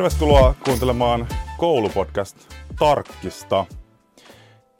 Tervetuloa 0.00 0.54
kuuntelemaan 0.64 1.28
koulupodcast 1.58 2.36
Tarkkista. 2.78 3.66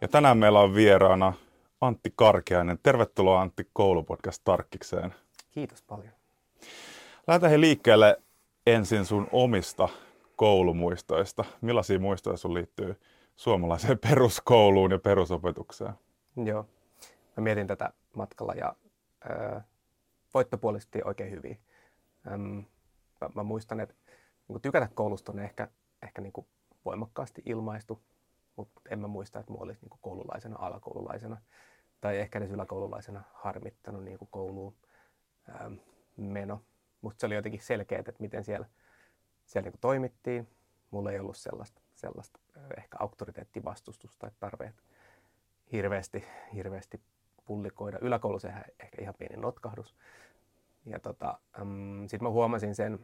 Ja 0.00 0.08
tänään 0.08 0.38
meillä 0.38 0.60
on 0.60 0.74
vieraana 0.74 1.32
Antti 1.80 2.12
Karkeainen. 2.16 2.78
Tervetuloa 2.82 3.40
Antti 3.40 3.68
koulupodcast 3.72 4.42
Tarkkikseen. 4.44 5.14
Kiitos 5.50 5.82
paljon. 5.82 6.12
Lähdetään 7.26 7.50
he 7.50 7.60
liikkeelle 7.60 8.22
ensin 8.66 9.04
sun 9.04 9.28
omista 9.32 9.88
koulumuistoista. 10.36 11.44
Millaisia 11.60 11.98
muistoja 11.98 12.36
sun 12.36 12.54
liittyy 12.54 13.00
suomalaiseen 13.36 13.98
peruskouluun 14.08 14.90
ja 14.90 14.98
perusopetukseen? 14.98 15.94
Joo. 16.44 16.66
Mä 17.36 17.42
mietin 17.42 17.66
tätä 17.66 17.92
matkalla 18.16 18.52
ja 18.52 18.76
äh, 19.30 19.64
voittopuolisesti 20.34 21.00
oikein 21.04 21.30
hyvin. 21.30 21.58
Ähm, 22.32 22.58
mä, 23.20 23.30
mä 23.34 23.42
muistan, 23.42 23.80
että 23.80 23.94
niin 24.52 24.62
tykätä 24.62 24.88
koulusta 24.94 25.32
on 25.32 25.38
ehkä, 25.38 25.68
ehkä 26.02 26.22
niin 26.22 26.32
voimakkaasti 26.84 27.42
ilmaistu, 27.46 28.02
mutta 28.56 28.80
en 28.90 28.98
mä 28.98 29.06
muista, 29.06 29.40
että 29.40 29.52
mulla 29.52 29.64
olisi 29.64 29.80
niin 29.80 29.98
koululaisena, 30.00 30.56
alakoululaisena 30.58 31.40
tai 32.00 32.18
ehkä 32.18 32.38
edes 32.38 32.50
yläkoululaisena 32.50 33.22
harmittanut 33.32 34.04
niin 34.04 34.18
kouluun 34.30 34.74
ähm, 35.48 35.74
meno. 36.16 36.62
Musta 37.00 37.20
se 37.20 37.26
oli 37.26 37.34
jotenkin 37.34 37.60
selkeä, 37.60 37.98
että 37.98 38.12
miten 38.18 38.44
siellä, 38.44 38.66
siellä 39.46 39.70
niin 39.70 39.80
toimittiin. 39.80 40.48
Mulla 40.90 41.12
ei 41.12 41.18
ollut 41.18 41.36
sellaista, 41.36 41.80
sellaista 41.94 42.40
ehkä 42.76 42.96
auktoriteettivastustusta 43.00 44.18
tai 44.18 44.30
tarve 44.40 44.74
hirveästi, 45.72 46.24
hirveästi 46.54 47.00
pullikoida. 47.44 47.98
Yläkoulussa 48.00 48.48
ehkä 48.80 49.02
ihan 49.02 49.14
pieni 49.18 49.36
notkahdus. 49.36 49.96
Ja 50.86 51.00
tota, 51.00 51.38
ähm, 51.60 52.00
sitten 52.06 52.22
mä 52.22 52.30
huomasin 52.30 52.74
sen, 52.74 52.98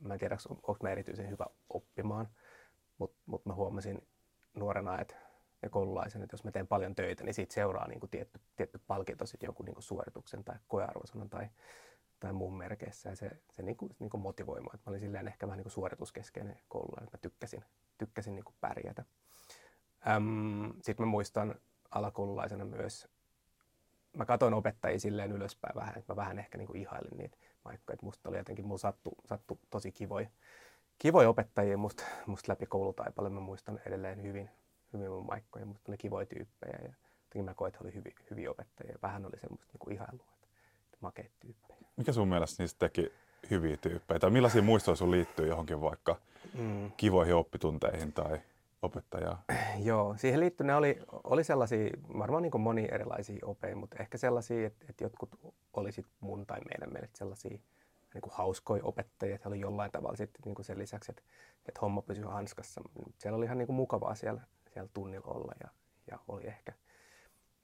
mä 0.00 0.14
en 0.14 0.20
tiedä, 0.20 0.36
onko 0.48 0.76
mä 0.82 0.90
erityisen 0.90 1.30
hyvä 1.30 1.46
oppimaan, 1.68 2.28
mutta 2.98 3.16
mut 3.26 3.46
mä 3.46 3.54
huomasin 3.54 4.08
nuorena 4.54 5.00
että, 5.00 5.16
ja 5.62 5.70
koululaisen, 5.70 6.22
että 6.22 6.34
jos 6.34 6.44
mä 6.44 6.50
teen 6.50 6.66
paljon 6.66 6.94
töitä, 6.94 7.24
niin 7.24 7.34
siitä 7.34 7.54
seuraa 7.54 7.88
niin 7.88 8.00
kuin 8.00 8.10
tietty, 8.10 8.40
tietty 8.56 8.80
palkinto, 8.86 9.26
sitten 9.26 9.46
joku 9.46 9.62
niin 9.62 9.74
kuin 9.74 9.82
suorituksen 9.82 10.44
tai 10.44 10.56
koearvosanan 10.68 11.30
tai, 11.30 11.48
tai 12.20 12.32
muun 12.32 12.58
merkeissä. 12.58 13.08
Ja 13.08 13.16
se, 13.16 13.30
se 13.50 13.62
niin 13.62 13.76
kuin, 13.76 13.96
niin 13.98 14.10
kuin 14.10 14.20
motivoi 14.20 14.60
mua. 14.60 14.72
Mä 14.72 14.80
olin 14.86 15.00
silleen 15.00 15.28
ehkä 15.28 15.46
vähän 15.46 15.56
niin 15.56 15.64
kuin 15.64 15.72
suorituskeskeinen 15.72 16.60
koululainen, 16.68 17.04
että 17.04 17.16
mä 17.16 17.20
tykkäsin, 17.20 17.64
tykkäsin 17.98 18.34
niin 18.34 18.44
kuin 18.44 18.56
pärjätä. 18.60 19.04
Sitten 20.82 21.06
mä 21.06 21.10
muistan 21.10 21.54
alakoululaisena 21.90 22.64
myös, 22.64 23.08
mä 24.16 24.24
katsoin 24.24 24.54
opettajia 24.54 24.98
silleen 24.98 25.32
ylöspäin 25.32 25.74
vähän, 25.74 25.98
että 25.98 26.12
mä 26.12 26.16
vähän 26.16 26.38
ehkä 26.38 26.58
niin 26.58 26.66
kuin 26.66 26.80
ihailin 26.80 27.18
niitä 27.18 27.36
paikkoja. 27.62 27.94
Että 27.94 28.06
musta 28.06 28.28
oli 28.28 28.38
jotenkin, 28.38 28.66
mulla 28.66 28.78
sattu, 28.78 29.12
sattu 29.24 29.58
tosi 29.70 29.92
kivoja, 29.92 30.28
kivoja 30.98 31.28
opettajia 31.28 31.76
musta, 31.76 32.04
musta 32.26 32.52
läpi 32.52 32.66
koulutaipalle. 32.66 33.30
Mä 33.30 33.40
muistan 33.40 33.80
edelleen 33.86 34.22
hyvin, 34.22 34.50
hyvin 34.92 35.10
mun 35.10 35.26
maikkoja. 35.26 35.66
Musta 35.66 35.90
oli 35.90 35.96
kivoja 35.98 36.26
tyyppejä 36.26 36.78
ja 36.82 36.92
jotenkin 37.24 37.44
mä 37.44 37.54
koin, 37.54 37.68
että 37.68 37.84
oli 37.84 37.94
hyvin, 37.94 38.14
hyviä 38.30 38.50
opettajia. 38.50 38.98
Vähän 39.02 39.26
oli 39.26 39.38
semmoista 39.40 39.72
niin 39.72 39.92
ihailua, 39.92 40.24
että, 40.34 40.46
että 40.84 40.98
makeita 41.00 41.34
tyyppejä. 41.40 41.80
Mikä 41.96 42.12
sun 42.12 42.28
mielestä 42.28 42.62
niistä 42.62 42.78
teki 42.78 43.12
hyviä 43.50 43.76
tyyppejä? 43.76 44.18
Tai 44.18 44.30
millaisia 44.30 44.62
muistoja 44.62 44.96
sun 44.96 45.10
liittyy 45.10 45.48
johonkin 45.48 45.80
vaikka 45.80 46.16
mm. 46.54 46.92
kivoihin 46.96 47.34
oppitunteihin 47.34 48.12
tai 48.12 48.40
opettajaa? 48.82 49.42
Joo, 49.88 50.14
siihen 50.16 50.40
liittyen 50.40 50.76
oli, 50.76 50.98
oli 51.24 51.44
sellaisia, 51.44 51.90
varmaan 52.18 52.42
niin 52.42 52.60
moni 52.60 52.88
erilaisia 52.92 53.38
opeja, 53.46 53.76
mutta 53.76 53.96
ehkä 54.00 54.18
sellaisia, 54.18 54.66
että, 54.66 54.86
että 54.88 55.04
jotkut 55.04 55.54
olisit 55.72 56.06
mun 56.20 56.46
tai 56.46 56.60
meidän 56.60 56.92
mielestä 56.92 57.18
sellaisia 57.18 57.58
niin 58.14 58.22
kuin 58.22 58.32
hauskoja 58.34 58.84
opettajia, 58.84 59.34
että 59.34 59.48
oli 59.48 59.60
jollain 59.60 59.92
tavalla 59.92 60.16
sitten 60.16 60.42
niin 60.44 60.54
kuin 60.54 60.66
sen 60.66 60.78
lisäksi, 60.78 61.12
että, 61.12 61.22
että 61.68 61.80
homma 61.80 62.02
pysyi 62.02 62.24
hanskassa. 62.24 62.80
Siellä 63.18 63.36
oli 63.36 63.44
ihan 63.44 63.58
niin 63.58 63.66
kuin 63.66 63.76
mukavaa 63.76 64.14
siellä, 64.14 64.40
siellä 64.72 64.90
tunnilla 64.94 65.26
olla 65.26 65.52
ja, 65.64 65.70
ja 66.10 66.18
oli 66.28 66.46
ehkä, 66.46 66.72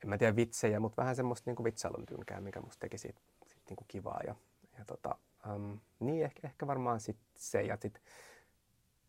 en 0.03 0.09
mä 0.09 0.19
tiedä 0.19 0.37
vitsejä, 0.37 0.81
mutta 0.81 1.03
vähän 1.03 1.17
semmoista 1.17 1.51
niin 1.51 1.57
kuin 1.57 1.65
vitsailun 1.65 2.07
tynkää, 2.07 2.41
mikä 2.41 2.61
musta 2.61 2.81
teki 2.81 2.99
siitä, 2.99 3.21
siitä 3.47 3.65
niin 3.69 3.77
kuin 3.77 3.89
kivaa. 3.89 4.21
Ja, 4.27 4.35
ja 4.79 4.85
tota, 4.85 5.17
um, 5.55 5.81
niin 6.01 6.25
ehkä, 6.25 6.41
ehkä 6.45 6.67
varmaan 6.67 7.01
sit 7.01 7.17
se 7.37 7.63
ja 7.63 7.77
sitten 7.81 8.03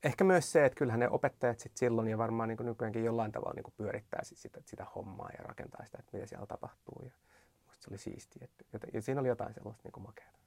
ehkä 0.03 0.23
myös 0.23 0.51
se, 0.51 0.65
että 0.65 0.77
kyllähän 0.77 0.99
ne 0.99 1.09
opettajat 1.09 1.59
sit 1.59 1.77
silloin 1.77 2.07
ja 2.07 2.17
varmaan 2.17 2.49
niin 2.49 2.57
nykyäänkin 2.61 3.03
jollain 3.03 3.31
tavalla 3.31 3.53
niin 3.53 3.73
pyörittää 3.77 4.23
sit 4.23 4.37
sitä, 4.37 4.61
sitä 4.65 4.85
hommaa 4.95 5.29
ja 5.37 5.43
rakentaa 5.43 5.85
sitä, 5.85 5.97
että 5.99 6.17
mitä 6.17 6.27
siellä 6.27 6.45
tapahtuu. 6.45 7.01
Ja 7.05 7.11
musta 7.67 7.83
se 7.83 7.89
oli 7.89 7.97
siistiä. 7.97 8.47
Että, 8.73 8.87
ja 8.93 9.01
siinä 9.01 9.21
oli 9.21 9.27
jotain 9.27 9.53
sellaista 9.53 9.81
niin 9.83 10.03
makeata. 10.03 10.39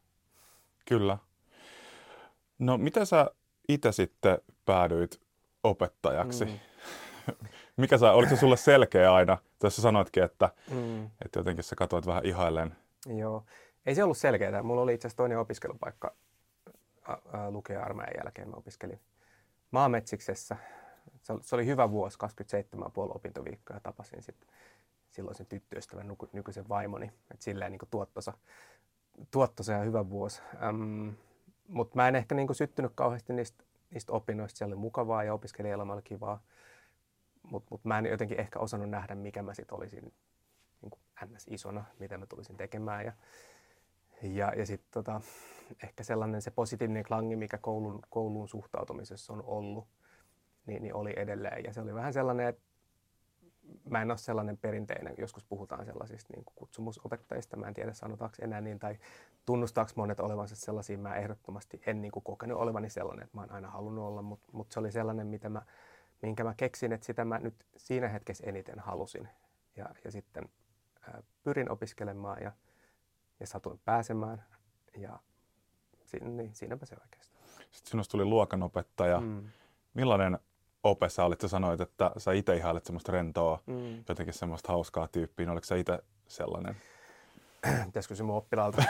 Kyllä. 0.89 1.19
No 2.59 2.79
mitä 2.79 3.05
sä 3.05 3.31
itse 3.69 3.93
sitten 3.93 4.39
päädyit 4.65 5.21
opettajaksi? 5.65 6.45
Mm. 6.45 6.59
Mikä 7.77 7.99
sä, 7.99 8.13
oliko 8.13 8.31
se 8.31 8.41
sulle 8.41 8.57
selkeä 8.57 9.15
aina? 9.15 9.39
Tässä 9.59 9.83
sanoitkin, 9.83 10.23
että, 10.23 10.51
mm. 10.71 11.05
että 11.05 11.39
jotenkin 11.39 11.65
sä 11.65 11.77
katsoit 11.77 12.07
vähän 12.07 12.27
ihaillen. 12.27 12.77
Joo. 13.07 13.45
Ei 13.87 13.95
se 13.95 14.05
ollut 14.05 14.19
selkeää. 14.19 14.63
Mulla 14.63 14.83
oli 14.83 14.95
itse 14.95 15.09
asiassa 15.09 15.17
toinen 15.17 15.39
opiskelupaikka 15.39 16.15
lukea 17.51 17.83
armeijan 17.83 18.15
jälkeen. 18.25 18.49
Mä 18.49 18.57
opiskelin 18.57 19.01
maametsiksessä. 19.71 20.57
Se 21.41 21.55
oli 21.55 21.67
hyvä 21.67 21.91
vuosi, 21.91 22.19
27,5 22.79 22.89
opintoviikkoa 22.97 23.77
ja 23.77 23.81
tapasin 23.81 24.23
sitten 24.23 24.49
silloisen 25.11 25.47
tyttöystävän 25.47 26.17
nykyisen 26.33 26.69
vaimoni. 26.69 27.13
Et 27.35 27.43
silleen 27.43 27.73
niin 27.73 27.81
tuottosa, 27.91 28.33
tuottosa 29.31 29.73
ja 29.73 29.79
hyvä 29.79 30.11
vuosi. 30.11 30.43
Ähm, 30.63 31.09
Mutta 31.69 31.97
mä 31.97 32.09
en 32.09 32.17
ehkä 32.17 32.35
niin 32.35 32.55
syttynyt 32.55 32.93
kauheasti 32.95 33.33
niistä, 33.33 33.65
niistä 33.91 34.13
opinnoista. 34.13 34.59
Siellä 34.59 34.73
oli 34.73 34.81
mukavaa 34.81 35.25
ja 35.25 35.35
opiskelijaelämä 35.35 35.93
oli 35.93 36.03
kivaa. 36.03 36.43
Mutta 37.43 37.69
mut 37.71 37.85
mä 37.85 37.99
en 37.99 38.07
jotenkin 38.07 38.41
ehkä 38.41 38.59
osannut 38.59 38.91
nähdä, 38.91 39.15
mikä 39.15 39.43
mä 39.43 39.55
sitten 39.55 39.77
olisin 39.77 40.13
niin 40.83 40.93
ns. 41.35 41.47
isona, 41.51 41.85
mitä 41.99 42.19
mä 42.19 42.27
tulisin 42.27 42.57
tekemään. 42.57 43.05
Ja, 43.05 43.13
ja, 44.23 44.53
ja 44.57 44.67
sitten 44.67 44.89
tota, 44.91 45.21
ehkä 45.83 46.03
sellainen 46.05 46.43
se 46.43 46.51
positiivinen 46.51 47.05
klangi, 47.05 47.37
mikä 47.37 47.59
koulun, 47.59 48.01
kouluun 48.11 48.49
suhtautumisessa 48.49 49.33
on 49.33 49.43
ollut, 49.43 49.89
niin, 50.67 50.83
niin 50.83 50.95
oli 50.95 51.13
edelleen. 51.17 51.65
Ja 51.65 51.73
se 51.73 51.81
oli 51.81 51.95
vähän 51.95 52.13
sellainen, 52.13 52.49
että 52.49 52.63
mä 53.91 54.03
en 54.03 54.11
ole 54.11 54.19
sellainen 54.19 54.59
perinteinen, 54.59 55.15
joskus 55.19 55.45
puhutaan 55.45 55.85
sellaisista 55.85 56.33
niin 56.33 56.45
kutsumusopettajista, 56.55 57.57
mä 57.57 57.69
en 57.69 57.75
tiedä 57.75 57.93
sanotaanko 57.93 58.37
enää 58.41 58.61
niin, 58.61 58.79
tai 58.79 58.99
tunnustaako 59.47 59.93
monet 59.97 60.21
olevansa 60.21 60.57
sellaisia, 60.57 60.99
mä 60.99 61.15
ehdottomasti 61.15 61.81
en 61.87 62.01
niin 62.01 62.13
kuin 62.13 62.23
kokenut 62.23 62.59
olevani 62.59 62.91
sellainen, 62.91 63.25
että 63.25 63.37
mä 63.37 63.41
oon 63.41 63.53
aina 63.53 63.71
halunnut 63.71 64.05
olla, 64.05 64.23
mutta, 64.23 64.49
mutta 64.53 64.75
se 64.75 64.81
oli 64.81 64.93
sellainen, 64.93 65.27
mitä 65.27 65.49
mä, 65.49 65.63
minkä 66.23 66.45
mä 66.45 66.55
keksin, 66.57 66.93
että 66.93 67.07
sitä 67.07 67.25
mä 67.25 67.39
nyt 67.39 67.67
siinä 67.77 68.09
hetkessä 68.09 68.45
eniten 68.47 68.79
halusin. 68.79 69.29
Ja, 69.77 69.87
ja 70.05 70.11
sitten 70.11 70.49
ää, 71.03 71.23
pyrin 71.43 71.71
opiskelemaan 71.71 72.43
ja, 72.43 72.53
ja 73.41 73.47
satuin 73.47 73.81
pääsemään 73.85 74.45
ja 74.97 75.19
niin, 76.21 76.55
siinäpä 76.55 76.87
se 76.87 76.97
oikeastaan. 77.03 77.45
Sitten 77.71 77.91
sinusta 77.91 78.13
tuli 78.13 78.25
luokanopettaja. 78.25 79.21
Mm. 79.21 79.45
Millainen 79.95 80.39
ope 80.83 81.09
sä 81.09 81.25
olit? 81.25 81.41
Sä 81.41 81.49
sanoit, 81.49 81.81
että 81.81 82.11
sä 82.19 82.33
itse 82.33 82.57
ihailet 82.57 82.85
semmoista 82.85 83.13
rentoa, 83.13 83.63
mm. 83.67 84.05
jotenkin 84.09 84.35
semmoista 84.35 84.73
hauskaa 84.73 85.09
tyyppiä. 85.09 85.53
Oliko 85.53 85.65
sä 85.65 85.77
itse 85.77 85.99
sellainen? 86.29 86.77
Pitäisikö 87.87 88.15
se 88.15 88.23
mun 88.23 88.37
oppilaalta? 88.37 88.83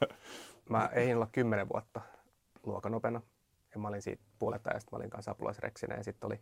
mä 0.70 0.90
eihin 0.92 1.16
olla 1.16 1.28
kymmenen 1.32 1.68
vuotta 1.68 2.00
luokanopena. 2.66 3.22
Ja 3.74 3.80
mä 3.80 3.88
olin 3.88 4.02
siitä 4.02 4.22
puolet 4.38 4.66
ajasta, 4.66 4.88
mä 4.92 4.96
olin 4.96 5.10
kanssa 5.10 5.30
apulaisreksinä 5.30 5.96
ja 5.96 6.04
sitten 6.04 6.26
oli 6.26 6.40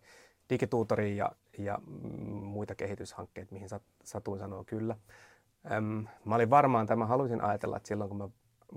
digituutori 0.50 1.16
ja, 1.16 1.32
ja 1.58 1.78
muita 2.42 2.74
kehityshankkeita, 2.74 3.52
mihin 3.52 3.68
sat, 3.68 3.82
satuin 4.04 4.40
sanoa 4.40 4.64
kyllä. 4.64 4.96
Öm, 5.70 6.06
mä 6.24 6.34
olin 6.34 6.50
varmaan, 6.50 6.86
tämä 6.86 7.06
halusin 7.06 7.44
ajatella, 7.44 7.76
että 7.76 7.86
silloin 7.88 8.08
kun 8.08 8.18
mä 8.18 8.28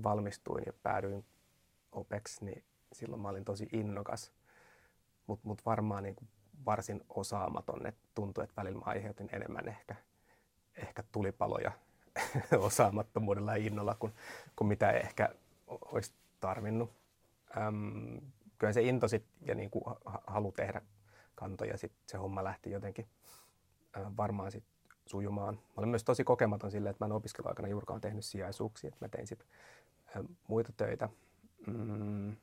valmistuin 0.04 0.64
ja 0.66 0.74
päädyin 0.84 1.26
OPEX, 1.92 2.42
niin 2.42 2.64
silloin 2.94 3.22
mä 3.22 3.30
olin 3.30 3.46
tosi 3.46 3.70
innokas, 3.72 4.34
mutta 5.28 5.48
mut 5.48 5.66
varmaan 5.66 6.04
niin 6.04 6.16
kuin 6.16 6.28
varsin 6.66 7.02
osaamaton. 7.10 7.86
Et 7.88 7.96
tuntui, 8.16 8.44
että 8.44 8.62
välillä 8.62 8.80
mä 8.80 8.86
aiheutin 8.86 9.30
enemmän 9.32 9.68
ehkä, 9.68 9.96
ehkä 10.76 11.04
tulipaloja 11.12 11.72
osaamattomuudella 12.60 13.58
ja 13.58 13.66
innolla 13.66 13.96
kuin, 13.96 14.14
kuin 14.56 14.68
mitä 14.68 14.92
ehkä 14.92 15.30
olisi 15.68 16.14
tarvinnut. 16.40 16.92
Öm, 17.58 18.22
kyllä 18.58 18.74
se 18.74 18.82
into 18.82 19.08
sit, 19.08 19.26
ja 19.42 19.56
niin 19.56 19.70
kuin 19.70 19.84
halu 20.28 20.52
tehdä 20.52 20.82
kantoja, 21.36 21.78
sit 21.78 21.94
se 22.08 22.18
homma 22.18 22.44
lähti 22.44 22.72
jotenkin 22.72 23.08
varmaan 24.18 24.52
sit 24.52 24.64
sujumaan. 25.06 25.56
Mä 25.56 25.74
olen 25.78 25.90
myös 25.90 26.04
tosi 26.04 26.24
kokematon 26.24 26.72
sille, 26.72 26.90
että 26.90 27.06
mä 27.06 27.08
en 27.08 27.12
opiskeluaikana 27.12 27.68
juurikaan 27.68 28.02
tehnyt 28.02 28.26
sijaisuuksia, 28.26 28.88
että 28.88 29.06
mä 29.06 29.10
tein 29.10 29.28
sitten 29.28 29.48
muita 30.48 30.74
töitä. 30.78 31.10
Mm. 31.68 32.36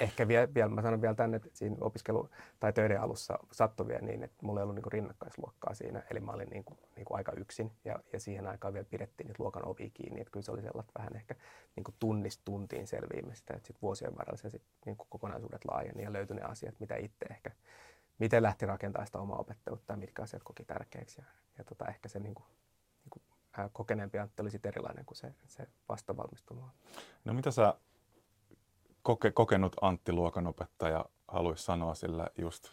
ehkä 0.00 0.28
vielä, 0.28 0.54
vielä, 0.54 0.68
mä 0.68 0.82
sanon 0.82 1.02
vielä 1.02 1.14
tänne, 1.14 1.36
että 1.36 1.48
siinä 1.52 1.76
opiskelu- 1.80 2.30
tai 2.60 2.72
töiden 2.72 3.00
alussa 3.00 3.38
sattui 3.52 3.86
vielä 3.86 4.00
niin, 4.00 4.22
että 4.22 4.36
mulla 4.42 4.60
ei 4.60 4.62
ollut 4.62 4.74
niin 4.74 4.92
rinnakkaisluokkaa 4.92 5.74
siinä, 5.74 6.02
eli 6.10 6.20
mä 6.20 6.32
olin 6.32 6.48
niin 6.50 6.64
kuin, 6.64 6.78
niin 6.96 7.04
kuin 7.04 7.16
aika 7.16 7.32
yksin, 7.32 7.72
ja, 7.84 7.98
ja 8.12 8.20
siihen 8.20 8.46
aikaan 8.46 8.74
vielä 8.74 8.86
pidettiin 8.90 9.26
niitä 9.26 9.42
luokan 9.42 9.68
ovi 9.68 9.90
kiinni, 9.90 10.20
että 10.20 10.30
kyllä 10.30 10.44
se 10.44 10.52
oli 10.52 10.62
sellaista 10.62 10.92
vähän 10.98 11.16
ehkä 11.16 11.34
niin 11.76 11.84
kuin 11.84 11.94
tunnistuntiin 11.98 12.86
selviämistä, 12.86 13.54
että 13.54 13.66
sitten 13.66 13.82
vuosien 13.82 14.16
varrella 14.16 14.36
se 14.36 14.50
sit, 14.50 14.62
niin 14.86 14.96
kuin 14.96 15.06
kokonaisuudet 15.10 15.64
laajeni 15.64 16.02
ja 16.02 16.12
löytyi 16.12 16.36
ne 16.36 16.42
asiat, 16.42 16.80
mitä 16.80 16.96
itse 16.96 17.26
ehkä, 17.30 17.50
miten 18.18 18.42
lähti 18.42 18.66
rakentamaan 18.66 19.06
sitä 19.06 19.18
omaa 19.18 19.38
opettajuutta 19.38 19.92
ja 19.92 19.96
mitkä 19.96 20.22
asiat 20.22 20.42
koki 20.42 20.64
tärkeäksi, 20.64 21.20
ja, 21.20 21.26
ja 21.58 21.64
tota, 21.64 21.86
ehkä 21.86 22.08
se 22.08 22.18
niin 22.18 22.34
kuin, 22.34 22.46
niin 23.04 23.10
kuin, 23.10 23.22
ää, 23.56 23.70
kokeneempi 23.72 24.18
Antti 24.18 24.42
oli 24.42 24.50
sitten 24.50 24.68
erilainen 24.68 25.04
kuin 25.04 25.16
se, 25.16 25.34
se 25.46 25.68
vastavalmistunut. 25.88 26.64
No 27.24 27.34
mitä 27.34 27.50
sä 27.50 27.74
koke, 29.02 29.30
kokenut 29.30 29.76
Antti 29.80 30.12
luokanopettaja 30.12 31.04
haluaisi 31.28 31.64
sanoa 31.64 31.94
sillä 31.94 32.28
just 32.38 32.72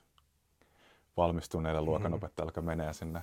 valmistuneelle 1.17 1.81
mm-hmm. 1.81 1.89
luokanopettajalle, 1.89 2.49
joka 2.49 2.61
menee 2.61 2.93
sinne 2.93 3.21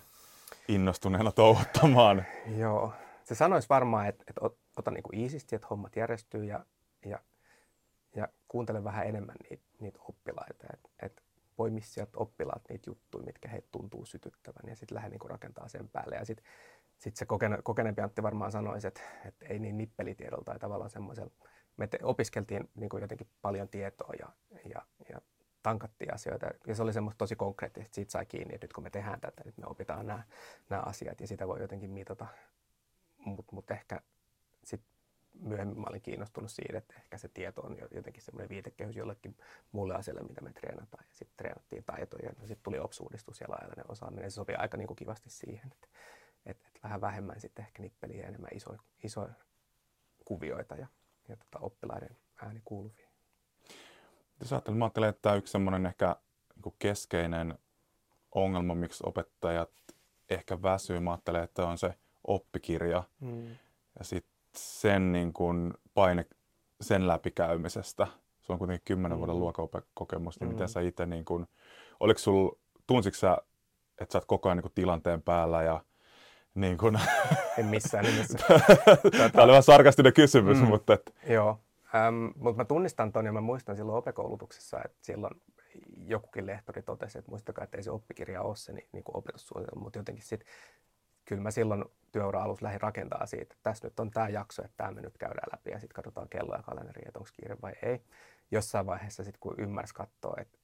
innostuneena 0.68 1.32
touhuttamaan? 1.32 2.25
Joo, 2.62 2.92
se 3.25 3.34
sanoisi 3.34 3.68
varmaan, 3.68 4.06
että, 4.06 4.25
että 4.28 4.40
ota 4.76 4.90
niin 4.90 5.02
kuin 5.02 5.18
iisisti, 5.18 5.56
että 5.56 5.68
hommat 5.70 5.96
järjestyy 5.96 6.44
ja, 6.44 6.66
ja, 7.04 7.18
ja 8.16 8.28
kuuntele 8.48 8.84
vähän 8.84 9.06
enemmän 9.06 9.36
niitä, 9.50 9.64
niitä 9.80 9.98
oppilaita. 10.08 10.66
Että, 10.72 10.88
että 11.02 11.21
poimi 11.56 11.81
sieltä 11.81 12.12
oppilaat 12.16 12.62
niitä 12.69 12.90
juttuja, 12.90 13.25
mitkä 13.25 13.49
heitä 13.49 13.69
tuntuu 13.72 14.04
sytyttävän 14.04 14.70
ja 14.70 14.76
sitten 14.76 14.94
lähde 14.96 15.08
niin 15.08 15.31
rakentaa 15.31 15.69
sen 15.69 15.88
päälle. 15.88 16.16
Ja 16.16 16.25
sitten 16.25 16.46
sit 16.99 17.16
se 17.16 17.26
kokene, 17.26 17.58
kokeneempi 17.64 18.02
Antti 18.02 18.22
varmaan 18.22 18.52
sanoisi, 18.52 18.87
että, 18.87 19.00
että 19.25 19.46
ei 19.46 19.58
niin 19.58 19.78
nippelitiedolla 19.78 20.44
tai 20.44 20.58
tavallaan 20.58 20.90
semmoisella 20.90 21.32
me 21.76 21.87
te, 21.87 21.99
opiskeltiin 22.02 22.70
niin 22.75 22.88
kuin 22.88 23.00
jotenkin 23.00 23.26
paljon 23.43 23.69
tietoa 23.69 24.12
ja, 24.19 24.28
ja, 24.64 24.82
ja 25.12 25.20
tankattiin 25.62 26.14
asioita. 26.14 26.46
Ja 26.66 26.75
se 26.75 26.82
oli 26.82 26.93
semmoista 26.93 27.19
tosi 27.19 27.37
konkreettista, 27.37 27.87
että 27.87 27.94
siitä 27.94 28.10
sai 28.10 28.26
kiinni, 28.26 28.54
että 28.54 28.64
nyt 28.64 28.72
kun 28.72 28.84
me 28.84 28.90
tehdään 28.90 29.20
tätä, 29.20 29.43
nyt 29.44 29.58
me 29.58 29.66
opitaan 29.66 30.06
nämä, 30.06 30.22
nämä 30.70 30.82
asiat 30.82 31.20
ja 31.20 31.26
sitä 31.26 31.49
voi 31.49 31.60
jotenkin 31.60 31.90
mitata. 31.90 32.26
Mutta 33.19 33.54
mut 33.54 33.70
ehkä 33.70 34.00
myöhemmin 35.40 35.81
mä 35.81 35.87
olin 35.88 36.02
kiinnostunut 36.02 36.50
siitä, 36.50 36.79
että 36.79 36.94
ehkä 36.96 37.19
se 37.19 37.29
tieto 37.29 37.61
on 37.61 37.76
jotenkin 37.90 38.23
semmoinen 38.23 38.49
viitekehys 38.49 38.96
jollekin 38.96 39.37
muulle 39.73 39.94
asialle, 39.94 40.23
mitä 40.23 40.40
me 40.40 40.52
treenataan. 40.52 41.05
Ja 41.08 41.14
sitten 41.14 41.37
treenattiin 41.37 41.84
taitoja. 41.84 42.32
No 42.40 42.46
sitten 42.46 42.62
tuli 42.62 42.79
OPS-uudistus 42.79 43.40
ja 43.40 43.50
laajalainen 43.50 43.90
osaaminen. 43.90 44.31
Se 44.31 44.34
sopii 44.34 44.56
aika 44.56 44.76
niin 44.76 44.87
kuin 44.87 44.96
kivasti 44.96 45.31
siihen, 45.31 45.73
että, 45.73 45.88
että, 46.46 46.69
että 46.69 46.81
vähän 46.82 47.00
vähemmän 47.00 47.40
sitten 47.40 47.64
ehkä 47.64 47.82
nippeliä 47.82 48.23
ja 48.23 48.29
enemmän 48.29 48.50
isoja, 48.55 48.79
isoja 49.02 49.34
kuvioita 50.25 50.76
ja 50.76 50.87
ja 51.29 51.37
tota, 51.37 51.58
oppilaiden 51.58 52.17
ääni 52.43 52.61
kuuluviin. 52.64 53.08
Jos 54.40 54.52
ajattelen, 54.52 54.78
mä 54.78 54.85
ajattelen, 54.85 55.08
että 55.08 55.23
tämä 55.23 55.35
yksi 55.35 55.52
semmoinen 55.52 55.87
ehkä 55.87 56.17
niin 56.64 56.75
keskeinen 56.78 57.58
ongelma, 58.35 58.75
miksi 58.75 59.05
opettajat 59.06 59.70
ehkä 60.31 60.62
väsyy. 60.62 61.00
Mä 61.00 61.11
ajattelen, 61.11 61.44
että 61.44 61.67
on 61.67 61.78
se 61.78 61.94
oppikirja 62.25 63.02
mm. 63.20 63.49
ja 63.99 64.05
sitten 64.05 64.31
sen 64.56 65.12
niin 65.12 65.32
kuin 65.32 65.75
paine 65.94 66.26
sen 66.81 67.08
läpikäymisestä. 67.08 68.06
Se 68.40 68.52
on 68.52 68.58
kuitenkin 68.58 68.84
kymmenen 68.84 69.19
mm. 69.19 69.19
vuoden 69.19 69.38
luokakokemus, 69.38 70.40
niin 70.40 70.49
mm. 70.49 70.54
miten 70.54 70.69
sä 70.69 70.81
itse, 70.81 71.06
niin 71.06 71.25
kuin, 71.25 71.46
oliko 72.00 72.19
sul, 72.19 72.50
tunsitko 72.87 73.19
sä, 73.19 73.38
että 74.00 74.12
sä 74.12 74.19
oot 74.19 74.25
koko 74.25 74.49
ajan 74.49 74.56
niin 74.56 74.62
kuin 74.62 74.72
tilanteen 74.75 75.22
päällä 75.22 75.62
ja 75.62 75.84
niin 76.54 76.78
kun... 76.78 76.99
En 77.58 77.66
missään 77.66 78.04
nimessä. 78.04 78.38
Tämä 79.32 79.44
oli 79.44 79.50
vähän 79.50 79.62
sarkastinen 79.62 80.12
kysymys, 80.12 80.58
mm, 80.58 80.66
mutta... 80.66 80.94
Et... 80.94 81.14
Joo, 81.28 81.58
ähm, 81.94 82.26
mutta 82.37 82.56
mä 82.56 82.64
tunnistan 82.64 83.12
ton 83.12 83.26
ja 83.26 83.32
mä 83.32 83.40
muistan 83.40 83.76
silloin 83.76 83.99
opekoulutuksessa, 83.99 84.81
että 84.84 84.99
silloin 85.00 85.43
jokukin 85.96 86.46
lehtori 86.46 86.82
totesi, 86.82 87.19
että 87.19 87.31
muistakaa, 87.31 87.64
että 87.64 87.76
ei 87.76 87.82
se 87.82 87.90
oppikirja 87.90 88.43
ole 88.43 88.56
se 88.56 88.72
niin, 88.72 88.88
niin 88.93 89.04
kuin 89.04 89.16
opetussuunnitelma, 89.16 89.82
mutta 89.82 89.99
jotenkin 89.99 90.25
sitten 90.25 90.49
kyllä 91.24 91.42
mä 91.42 91.50
silloin 91.50 91.84
työura 92.12 92.42
alussa 92.42 92.64
lähdin 92.64 92.80
rakentaa 92.80 93.26
siitä, 93.26 93.42
että 93.42 93.56
tässä 93.62 93.86
nyt 93.86 94.00
on 94.00 94.10
tämä 94.10 94.28
jakso, 94.28 94.64
että 94.64 94.76
tämä 94.76 94.90
me 94.90 95.00
nyt 95.00 95.19
käydään 95.19 95.48
läpi 95.52 95.70
ja 95.70 95.78
sitten 95.78 95.94
katsotaan 95.94 96.28
kelloa 96.28 96.56
ja 96.56 96.62
kalenteri, 96.62 97.02
että 97.06 97.19
onko 97.19 97.30
kiire 97.32 97.56
vai 97.62 97.72
ei. 97.82 98.04
Jossain 98.50 98.86
vaiheessa 98.86 99.24
sitten 99.24 99.40
kun 99.40 99.54
ymmärsi 99.58 99.94
katsoa, 99.94 100.34
että 100.38 100.58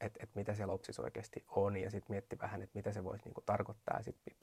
että 0.00 0.20
et 0.22 0.34
mitä 0.34 0.54
siellä 0.54 0.74
OPSissa 0.74 1.02
oikeasti 1.02 1.44
on 1.48 1.76
ja 1.76 1.90
sitten 1.90 2.14
mietti 2.14 2.38
vähän, 2.38 2.62
että 2.62 2.78
mitä 2.78 2.92
se 2.92 3.04
voisi 3.04 3.24
niinku 3.24 3.40
tarkoittaa 3.46 3.96
ja 3.96 4.02
sitten 4.02 4.34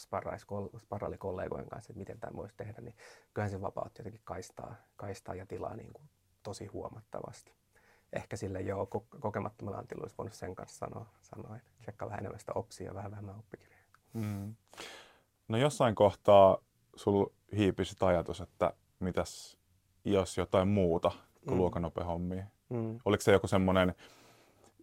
sparraili 0.77 1.17
kollegojen 1.17 1.69
kanssa, 1.69 1.91
että 1.91 1.99
miten 1.99 2.19
tämä 2.19 2.35
voisi 2.35 2.53
tehdä, 2.57 2.81
niin 2.81 2.95
kyllähän 3.33 3.51
se 3.51 3.61
vapautti 3.61 3.99
jotenkin 3.99 4.21
kaistaa, 4.23 4.75
kaistaa 4.95 5.35
ja 5.35 5.45
tilaa 5.45 5.75
niinku 5.75 6.01
tosi 6.43 6.65
huomattavasti. 6.65 7.53
Ehkä 8.13 8.37
sille 8.37 8.61
jo 8.61 8.87
kokemattomalla 9.19 9.77
Antilla 9.77 10.01
olisi 10.03 10.17
voinut 10.17 10.33
sen 10.33 10.55
kanssa 10.55 10.77
sanoa, 10.77 11.05
sanoa 11.21 11.55
että 11.55 11.71
tsekkaa 11.81 12.07
vähän 12.07 12.19
enemmän 12.19 12.39
sitä 12.39 12.51
OPSia 12.55 12.87
ja 12.87 12.95
vähän 12.95 13.11
vähemmän 13.11 13.39
oppikirjaa. 13.39 13.81
Mm. 14.13 14.55
No 15.47 15.57
jossain 15.57 15.95
kohtaa 15.95 16.57
sul 16.95 17.25
hiipisi 17.57 17.95
ajatus, 18.01 18.41
että 18.41 18.73
mitäs 18.99 19.57
jos 20.05 20.37
jotain 20.37 20.67
muuta 20.67 21.11
kuin 21.45 21.53
mm. 21.53 21.57
luokanopehommia? 21.57 22.45
Mm. 22.69 22.99
Oliko 23.05 23.21
se 23.21 23.31
joku 23.31 23.47
semmoinen 23.47 23.95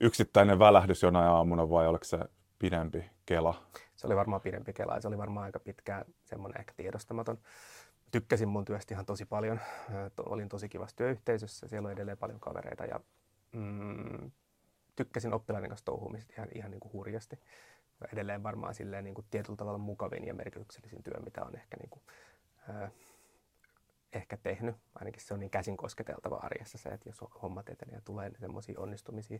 yksittäinen 0.01 0.59
välähdys 0.59 1.03
jonain 1.03 1.29
aamuna 1.29 1.71
vai 1.71 1.87
oliko 1.87 2.05
se 2.05 2.19
pidempi 2.59 3.11
kela? 3.27 3.63
Se 3.97 4.07
oli 4.07 4.17
varmaan 4.17 4.41
pidempi 4.41 4.73
kela 4.73 4.95
ja 4.95 5.01
se 5.01 5.09
oli 5.09 5.19
varmaan 5.19 5.45
aika 5.45 5.61
pitkään 5.61 6.05
semmoinen 6.25 6.61
ehkä 6.61 6.75
tiedostamaton. 6.77 7.39
Tykkäsin 8.11 8.49
mun 8.49 8.65
työstä 8.65 8.95
ihan 8.95 9.07
tosi 9.07 9.25
paljon. 9.25 9.61
Olin 10.27 10.49
tosi 10.49 10.69
kivassa 10.69 10.97
työyhteisössä, 10.97 11.69
siellä 11.69 11.87
on 11.87 11.93
edelleen 11.93 12.19
paljon 12.19 12.41
kavereita 12.41 12.85
ja 12.85 13.01
mm, 13.53 14.31
tykkäsin 14.97 15.35
oppilaiden 15.35 15.69
kanssa 15.69 15.85
touhumisesta 15.85 16.33
ihan, 16.37 16.49
ihan 16.55 16.71
niin 16.71 16.81
kuin 16.81 16.93
hurjasti. 16.93 17.39
Edelleen 18.13 18.43
varmaan 18.43 18.75
silleen 18.75 19.05
niin 19.05 19.15
kuin 19.15 19.27
tietyllä 19.31 19.57
tavalla 19.57 19.79
mukavin 19.79 20.27
ja 20.27 20.35
merkityksellisin 20.35 21.03
työ, 21.03 21.21
mitä 21.25 21.45
on 21.45 21.57
ehkä, 21.57 21.77
niin 21.77 21.91
kuin, 21.91 22.03
äh, 22.71 22.91
ehkä 24.13 24.37
tehnyt. 24.37 24.77
Ainakin 24.95 25.23
se 25.23 25.35
on 25.35 25.41
niin 25.41 25.51
käsin 25.51 25.77
kosketeltava 25.77 26.37
arjessa 26.37 26.79
se, 26.79 26.89
että 26.89 27.09
jos 27.09 27.25
hommat 27.43 27.69
etenee 27.69 27.95
ja 27.95 28.01
tulee 28.05 28.31
semmoisia 28.41 28.81
onnistumisia 28.81 29.39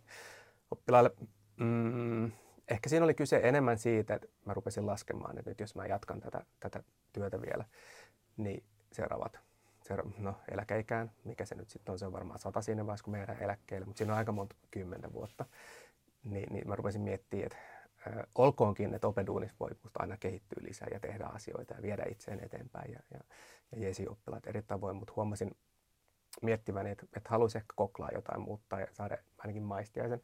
oppilaille. 0.71 1.11
Mm, 1.57 2.33
ehkä 2.69 2.89
siinä 2.89 3.05
oli 3.05 3.15
kyse 3.15 3.41
enemmän 3.45 3.79
siitä, 3.79 4.15
että 4.15 4.29
mä 4.45 4.55
rupesin 4.55 4.87
laskemaan, 4.87 5.39
että 5.39 5.51
nyt 5.51 5.61
jos 5.61 5.75
mä 5.75 5.87
jatkan 5.87 6.21
tätä, 6.21 6.45
tätä 6.61 6.83
työtä 7.13 7.43
vielä, 7.43 7.65
niin 8.37 8.65
seuraavat 8.93 9.41
seura- 9.83 10.11
no, 10.19 10.35
eläkeikään, 10.51 11.11
mikä 11.25 11.45
se 11.45 11.55
nyt 11.55 11.71
sitten 11.71 11.93
on, 11.93 11.99
se 11.99 12.07
on 12.07 12.13
varmaan 12.13 12.39
sata 12.39 12.63
siinä 12.63 12.87
vaiheessa, 12.87 13.05
kun 13.05 13.13
meidän 13.13 13.37
eläkkeelle, 13.41 13.87
mutta 13.87 13.99
siinä 13.99 14.13
on 14.13 14.19
aika 14.19 14.33
monta 14.33 14.57
kymmentä 14.71 15.13
vuotta. 15.13 15.45
Niin, 16.25 16.53
niin 16.53 16.69
mä 16.69 16.77
rupesin 16.77 17.01
miettimään, 17.01 17.47
että 17.47 17.59
olkoonkin, 18.35 18.95
että 18.95 19.07
opeduunissa 19.09 19.57
voi 19.61 19.71
aina 19.99 20.17
kehittyä 20.17 20.63
lisää 20.63 20.89
ja 20.93 21.01
tehdä 21.01 21.27
asioita 21.27 21.75
ja 21.75 21.83
viedä 21.83 22.05
itseään 22.11 22.45
eteenpäin 22.45 22.93
ja, 22.93 23.01
ja, 23.11 23.21
ja 23.73 23.79
jeesi 23.79 24.09
oppilaat 24.09 24.47
eri 24.47 24.63
tavoin, 24.63 24.97
mutta 24.97 25.13
huomasin 25.17 25.57
miettiväni, 26.43 26.91
että, 26.91 27.07
että 27.17 27.31
haluaisi 27.31 27.59
ehkä 27.59 27.73
koklaa 27.77 28.11
jotain 28.15 28.41
muuttaa 28.41 28.81
ja 28.81 28.87
saada 28.93 29.19
ainakin 29.39 29.63
maistia 29.63 30.09
sen. 30.09 30.21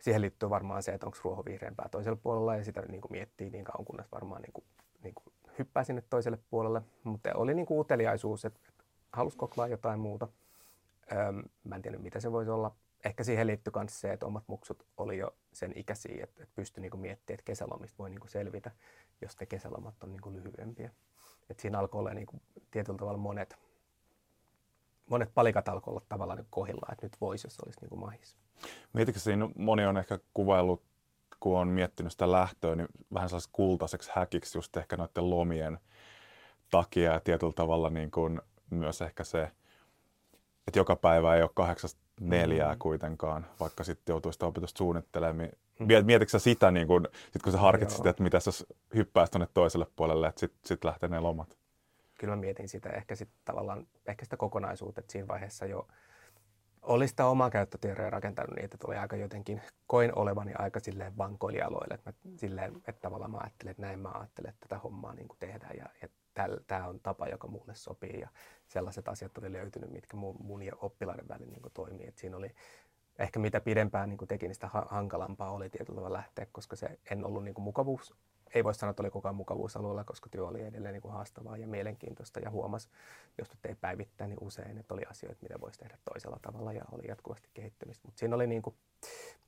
Siihen 0.00 0.20
liittyy 0.20 0.50
varmaan 0.50 0.82
se, 0.82 0.92
että 0.92 1.06
onko 1.06 1.18
ruoho 1.24 1.44
vihreämpää 1.44 1.88
toisella 1.90 2.18
puolella 2.22 2.56
ja 2.56 2.64
sitä 2.64 2.82
niin 2.88 3.00
kuin 3.00 3.12
miettii 3.12 3.50
niin 3.50 3.64
kauan, 3.64 3.84
kunnes 3.84 4.12
varmaan 4.12 4.42
niin 4.42 4.52
kuin, 4.52 4.64
niin 5.02 5.14
kuin 5.14 5.34
hyppää 5.58 5.84
sinne 5.84 6.02
toiselle 6.10 6.38
puolelle. 6.50 6.82
Mutta 7.04 7.34
oli 7.34 7.54
niin 7.54 7.66
kuin 7.66 7.80
uteliaisuus, 7.80 8.44
että, 8.44 8.60
että 8.68 8.84
halusi 9.12 9.36
koklaa 9.36 9.68
jotain 9.68 10.00
muuta. 10.00 10.28
Öm, 11.12 11.42
mä 11.64 11.76
en 11.76 11.82
tiedä, 11.82 11.98
mitä 11.98 12.20
se 12.20 12.32
voisi 12.32 12.50
olla. 12.50 12.74
Ehkä 13.06 13.24
siihen 13.24 13.46
liittyy 13.46 13.72
myös 13.76 14.00
se, 14.00 14.12
että 14.12 14.26
omat 14.26 14.44
muksut 14.46 14.86
oli 14.96 15.18
jo 15.18 15.34
sen 15.52 15.72
ikäisiä, 15.76 16.24
että, 16.24 16.42
että 16.42 16.54
pystyi 16.54 16.82
niin 16.82 17.00
miettimään, 17.00 17.34
että 17.34 17.46
kesälomista 17.46 17.98
voi 17.98 18.10
niin 18.10 18.20
kuin 18.20 18.30
selvitä, 18.30 18.70
jos 19.20 19.36
te 19.36 19.46
kesälomat 19.46 20.02
on 20.02 20.12
niin 20.12 20.20
kuin 20.20 20.36
lyhyempiä. 20.36 20.90
Et 21.50 21.60
siinä 21.60 21.78
alkoi 21.78 21.98
olla 21.98 22.14
niin 22.14 22.26
kuin 22.26 22.42
tietyllä 22.70 22.98
tavalla 22.98 23.18
monet 23.18 23.56
monet 25.10 25.34
palikat 25.34 25.68
alkoi 25.68 25.92
olla 25.92 26.02
tavallaan 26.08 26.38
niin 26.38 26.46
kohillaan, 26.50 26.92
että 26.92 27.06
nyt 27.06 27.16
voisi, 27.20 27.46
jos 27.46 27.60
olisi 27.60 27.80
niin 27.80 27.88
kuin 27.88 28.00
mahis. 28.00 28.36
Mietitkö 28.92 29.20
siinä, 29.20 29.48
moni 29.56 29.86
on 29.86 29.96
ehkä 29.96 30.18
kuvaillut, 30.34 30.82
kun 31.40 31.58
on 31.58 31.68
miettinyt 31.68 32.12
sitä 32.12 32.32
lähtöä, 32.32 32.74
niin 32.74 32.88
vähän 33.14 33.28
sellaiseksi 33.28 33.52
kultaiseksi 33.52 34.10
häkiksi 34.14 34.58
just 34.58 34.76
ehkä 34.76 34.96
noiden 34.96 35.30
lomien 35.30 35.78
takia 36.70 37.12
ja 37.12 37.20
tietyllä 37.20 37.52
tavalla 37.52 37.90
niin 37.90 38.10
kuin 38.10 38.40
myös 38.70 39.02
ehkä 39.02 39.24
se, 39.24 39.42
että 40.66 40.78
joka 40.78 40.96
päivä 40.96 41.34
ei 41.34 41.42
ole 41.42 41.50
kahdeksasta 41.54 42.05
neljää 42.20 42.72
mm. 42.72 42.78
kuitenkaan, 42.78 43.46
vaikka 43.60 43.84
sitten 43.84 44.12
joutuu 44.12 44.32
sitä 44.32 44.46
opetusta 44.46 44.78
suunnittelemaan. 44.78 45.48
Mm. 45.78 45.86
Mietitkö 46.04 46.30
sä 46.30 46.38
sitä, 46.38 46.70
niin 46.70 46.86
kun, 46.86 47.08
sit 47.32 47.42
kun 47.42 47.52
sä 47.52 47.58
harkitsit, 47.58 48.04
Joo. 48.04 48.10
että 48.10 48.22
mitä 48.22 48.40
sä 48.40 48.50
hyppäisi 48.94 49.32
tuonne 49.32 49.48
toiselle 49.54 49.86
puolelle, 49.96 50.26
että 50.26 50.40
sitten 50.40 50.60
sit 50.64 50.84
lähtee 50.84 51.08
ne 51.08 51.20
lomat? 51.20 51.56
kyllä 52.18 52.36
mä 52.36 52.40
mietin 52.40 52.68
sitä 52.68 52.90
ehkä 52.90 53.16
sit 53.16 53.28
tavallaan, 53.44 53.86
ehkä 54.06 54.24
sitä 54.24 54.36
kokonaisuutta, 54.36 55.00
että 55.00 55.12
siinä 55.12 55.28
vaiheessa 55.28 55.66
jo 55.66 55.88
oli 56.82 57.08
sitä 57.08 57.26
omaa 57.26 57.50
käyttöteoriaa 57.50 58.10
rakentanut 58.10 58.56
niin, 58.56 58.64
että 58.64 58.78
tuli 58.78 58.96
aika 58.96 59.16
jotenkin, 59.16 59.62
koin 59.86 60.18
olevani 60.18 60.52
aika 60.58 60.80
silleen 60.80 61.18
vankoilialoille, 61.18 61.94
että, 61.94 62.10
mä, 62.10 62.36
silleen, 62.36 62.76
että 62.76 63.00
tavallaan 63.00 63.30
mä 63.30 63.38
ajattelin, 63.38 63.70
että 63.70 63.82
näin 63.82 63.98
mä 63.98 64.08
ajattelen, 64.08 64.48
että 64.48 64.68
tätä 64.68 64.78
hommaa 64.78 65.14
niin 65.14 65.28
kuin 65.28 65.38
tehdään 65.38 65.76
ja, 65.76 65.86
ja 66.02 66.08
tämä 66.66 66.88
on 66.88 67.00
tapa, 67.00 67.28
joka 67.28 67.48
mulle 67.48 67.74
sopii 67.74 68.20
ja 68.20 68.28
sellaiset 68.66 69.08
asiat 69.08 69.38
oli 69.38 69.52
löytynyt, 69.52 69.90
mitkä 69.90 70.16
mun, 70.16 70.36
mun 70.38 70.62
ja 70.62 70.72
oppilaiden 70.80 71.28
välillä 71.28 71.52
niin 71.52 71.72
toimii. 71.74 72.06
Et 72.06 72.18
siinä 72.18 72.36
oli 72.36 72.54
ehkä 73.18 73.38
mitä 73.38 73.60
pidempään 73.60 74.08
niin 74.08 74.28
teki, 74.28 74.46
niin 74.46 74.54
sitä 74.54 74.70
hankalampaa 74.88 75.50
oli 75.50 75.70
tietyllä 75.70 75.96
tavalla 75.96 76.18
lähteä, 76.18 76.46
koska 76.52 76.76
se 76.76 76.98
en 77.10 77.24
ollut 77.24 77.44
niin 77.44 77.54
mukavuus. 77.58 78.14
Ei 78.54 78.64
voi 78.64 78.74
sanoa, 78.74 78.90
että 78.90 79.02
oli 79.02 79.10
koko 79.10 79.32
mukavuusalueella, 79.32 80.04
koska 80.04 80.28
työ 80.28 80.46
oli 80.46 80.62
edelleen 80.62 80.92
niin 80.92 81.12
haastavaa 81.12 81.56
ja 81.56 81.66
mielenkiintoista 81.66 82.40
ja 82.40 82.50
huomasi, 82.50 82.88
jos 83.38 83.50
nyt 83.50 83.66
ei 83.66 83.74
päivittää, 83.74 84.26
niin 84.26 84.38
usein, 84.40 84.78
että 84.78 84.94
oli 84.94 85.02
asioita, 85.10 85.42
mitä 85.42 85.60
voisi 85.60 85.78
tehdä 85.78 85.98
toisella 86.12 86.38
tavalla 86.42 86.72
ja 86.72 86.84
oli 86.92 87.02
jatkuvasti 87.08 87.48
kehittymistä. 87.54 88.08
Mutta 88.08 88.18
siinä 88.18 88.36
oli 88.36 88.46
niin 88.46 88.62
kuin, 88.62 88.76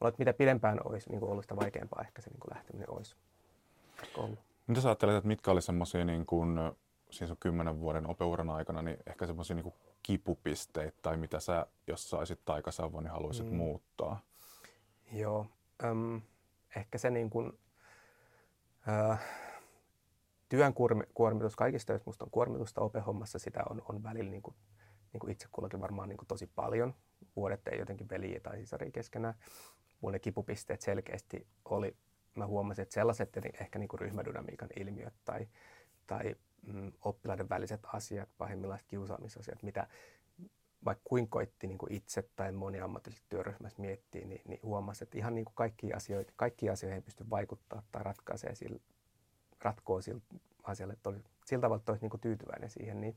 että 0.09 0.19
mitä 0.19 0.33
pidempään 0.33 0.81
olisi 0.85 1.11
niin 1.11 1.21
kuin 1.21 1.33
ollut 1.33 1.45
sitä 1.45 1.57
vaikeampaa 1.57 2.03
ehkä 2.03 2.23
se 2.23 2.31
niin 2.31 2.55
lähteminen 2.55 2.91
olisi 2.91 3.17
ollut. 4.17 4.48
Mitä 4.69 4.81
sä 4.81 4.89
ajattelet, 4.89 5.17
että 5.17 5.29
mitkä 5.29 5.51
oli 5.51 5.63
semmoisia 5.63 6.05
niin 6.05 6.27
kuin, 6.27 6.59
siis 7.11 7.31
kymmenen 7.41 7.81
vuoden 7.81 8.11
opeuran 8.11 8.51
aikana, 8.51 8.83
niin 8.83 8.97
ehkä 9.07 9.27
semmoisia 9.27 9.57
niin 9.57 9.75
kipupisteitä 10.03 10.99
tai 11.03 11.17
mitä 11.17 11.41
sä, 11.41 11.67
jos 11.87 12.11
saisit 12.11 12.45
taikasavun, 12.45 13.03
niin 13.03 13.13
haluaisit 13.13 13.51
mm. 13.51 13.57
muuttaa? 13.57 14.21
Joo, 15.13 15.47
äm, 15.85 16.21
ehkä 16.77 16.99
se 16.99 17.11
niin 17.11 17.31
kuin, 17.31 17.53
äh, 18.89 19.21
työn 20.49 20.75
kuormitus, 21.15 21.57
kaikista 21.57 21.93
jos 21.93 22.07
musta 22.07 22.25
on 22.25 22.31
kuormitusta 22.31 22.81
opehommassa, 22.81 23.39
sitä 23.39 23.63
on, 23.71 23.83
on 23.89 24.03
välillä 24.03 24.31
niin 24.31 24.43
kuin, 24.43 24.57
niin 25.13 25.21
kuin 25.21 25.31
itse 25.31 25.49
kullakin 25.53 25.81
varmaan 25.81 26.09
niin 26.09 26.17
kuin 26.17 26.29
tosi 26.29 26.47
paljon. 26.47 26.95
Vuodet 27.37 27.69
ei 27.69 27.79
jotenkin 27.79 28.09
veliä 28.09 28.41
tai 28.41 28.59
sisaria 28.59 28.91
keskenään. 28.91 29.35
Mulle 30.01 30.15
ne 30.15 30.19
kipupisteet 30.19 30.81
selkeästi 30.81 31.47
oli, 31.65 31.97
mä 32.39 32.47
huomasin, 32.47 32.83
että 32.83 32.95
sellaiset 32.95 33.37
ehkä 33.61 33.79
niin 33.79 33.89
kuin 33.89 34.01
ryhmädynamiikan 34.01 34.69
ilmiöt 34.77 35.15
tai, 35.25 35.49
tai 36.07 36.37
mm, 36.67 36.93
oppilaiden 37.01 37.49
väliset 37.49 37.81
asiat, 37.93 38.29
pahimmillaan 38.39 38.81
kiusaamisasiat, 38.89 39.63
mitä 39.63 39.87
vaikka 40.85 41.03
kuin 41.05 41.29
koitti 41.29 41.67
niin 41.67 41.79
kuin 41.79 41.93
itse 41.93 42.23
tai 42.37 42.53
moniammatillisessa 42.53 43.29
työryhmässä 43.29 43.81
miettiä, 43.81 44.27
niin, 44.27 44.41
niin 44.45 44.61
huomasi, 44.63 45.05
että 45.05 45.19
ihan 45.19 45.35
niin 45.35 45.45
kuin 45.45 45.55
kaikki 45.55 45.93
asioita, 45.93 46.33
kaikki 46.37 46.71
asioihin 46.71 46.95
ei 46.95 47.03
pysty 47.03 47.31
vaikuttaa 47.31 47.83
tai 47.93 48.03
ratkaisee 48.03 48.55
sillä, 48.55 48.81
ratkoo 49.63 50.01
sillä 50.01 50.21
asialle, 50.63 50.93
että 50.93 51.09
oli, 51.09 51.19
sillä 51.45 51.61
tavalla, 51.61 51.81
että 51.81 51.93
olisi 51.93 52.05
niin 52.05 52.11
kuin 52.11 52.21
tyytyväinen 52.21 52.71
siihen, 52.71 53.01
niin, 53.01 53.17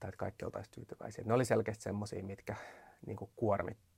tai 0.00 0.08
että 0.08 0.18
kaikki 0.18 0.44
oltaisiin 0.44 0.74
tyytyväisiä. 0.74 1.24
Ne 1.24 1.34
oli 1.34 1.44
selkeästi 1.44 1.82
sellaisia, 1.82 2.24
mitkä 2.24 2.56
niin 3.06 3.16
kuin 3.16 3.30
kuormitti 3.36 3.91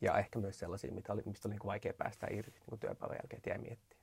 ja 0.00 0.18
ehkä 0.18 0.38
myös 0.38 0.58
sellaisia, 0.58 0.92
mitä 0.92 1.12
oli, 1.12 1.22
mistä 1.24 1.48
oli 1.48 1.52
niin 1.52 1.60
kuin 1.60 1.68
vaikea 1.68 1.92
päästä 1.92 2.26
irti 2.30 2.50
niin 2.50 2.68
kuin 2.68 2.80
työpäivän 2.80 3.16
jälkeen, 3.16 3.38
että 3.38 3.50
jäi 3.50 3.58
miettiä, 3.58 3.98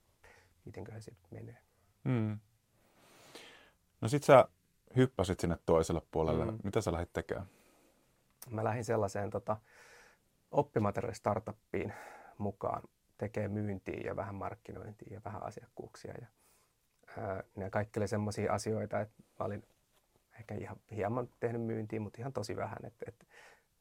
miten 0.66 0.86
se 0.86 1.02
sitten 1.02 1.28
menee. 1.32 1.58
Mm. 2.04 2.40
No 4.02 4.08
sit 4.08 4.24
sä 4.24 4.48
hyppäsit 4.96 5.40
sinne 5.40 5.58
toiselle 5.66 6.02
puolelle. 6.12 6.46
Mm. 6.46 6.60
Mitä 6.64 6.82
sä 6.82 6.92
lähdit 6.92 7.14
tekemään? 7.14 7.48
Mä 8.50 8.64
lähdin 8.64 8.86
sellaiseen 8.86 9.30
tota, 9.30 9.58
oppimateriaalistartuppiin 10.52 11.94
mukaan 12.38 12.84
tekee 13.18 13.48
myyntiä 13.48 14.02
ja 14.06 14.16
vähän 14.16 14.36
markkinointia 14.36 15.14
ja 15.14 15.22
vähän 15.26 15.44
asiakkuuksia. 15.44 16.14
Ja, 16.22 16.28
ää, 17.18 17.44
ne 17.56 17.70
kaikki 17.70 18.00
oli 18.00 18.08
sellaisia 18.08 18.54
asioita, 18.54 19.02
että 19.02 19.24
mä 19.40 19.46
olin 19.46 19.64
ehkä 20.40 20.56
ihan 20.56 20.78
hieman 20.92 21.30
tehnyt 21.40 21.62
myyntiä, 21.62 22.00
mutta 22.00 22.22
ihan 22.22 22.34
tosi 22.34 22.56
vähän. 22.56 22.86
Että, 22.86 23.06
että 23.08 23.26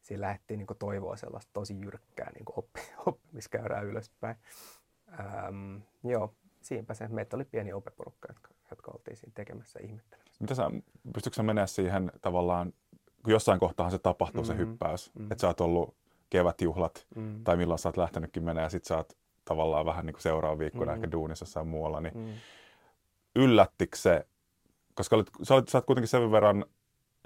siinä 0.02 0.20
lähdettiin 0.20 0.58
niin 0.58 0.78
toivoa 0.78 1.16
sellaista 1.16 1.50
tosi 1.52 1.80
jyrkkää 1.80 2.30
niin 2.34 2.44
oppi, 2.56 2.80
oppimiskäyrää 3.06 3.80
ylöspäin. 3.80 4.36
Ähm, 5.20 5.76
joo, 6.04 6.34
siinäpä 6.60 6.94
se. 6.94 7.08
Meitä 7.08 7.36
oli 7.36 7.44
pieni 7.44 7.72
opeporukka, 7.72 8.28
jotka, 8.30 8.48
jotka 8.70 8.90
oltiin 8.90 9.16
siinä 9.16 9.32
tekemässä 9.34 9.80
ihmettelemässä. 9.82 10.36
Mitä 10.40 10.54
sä, 10.54 10.70
pystytkö 11.14 11.36
sä 11.36 11.42
mennä 11.42 11.66
siihen 11.66 12.12
tavallaan, 12.20 12.72
kun 13.22 13.32
jossain 13.32 13.60
kohtaa 13.60 13.90
se 13.90 13.98
tapahtuu 13.98 14.42
mm-hmm. 14.42 14.56
se 14.56 14.58
hyppäys, 14.58 15.14
mm-hmm. 15.14 15.32
että 15.32 15.42
sä 15.42 15.46
oot 15.46 15.60
ollut 15.60 15.94
kevätjuhlat 16.30 17.06
mm-hmm. 17.16 17.44
tai 17.44 17.56
milloin 17.56 17.78
sä 17.78 17.88
oot 17.88 17.96
lähtenytkin 17.96 18.42
menemään 18.42 18.64
ja 18.64 18.70
sit 18.70 18.84
sä 18.84 18.96
oot 18.96 19.18
tavallaan 19.44 19.86
vähän 19.86 20.06
niin 20.06 20.14
kuin 20.14 20.22
seuraava 20.22 20.58
viikkona 20.58 20.84
mm-hmm. 20.84 21.04
ehkä 21.04 21.12
duunissa 21.12 21.42
jossain 21.42 21.68
muualla, 21.68 22.00
niin 22.00 22.14
mm-hmm. 22.14 22.34
yllättikö 23.36 23.96
se, 23.96 24.26
koska 24.94 25.16
olit, 25.16 25.30
sä, 25.42 25.54
olit, 25.54 25.68
sä 25.68 25.78
oot 25.78 25.86
kuitenkin 25.86 26.08
sen 26.08 26.30
verran 26.32 26.64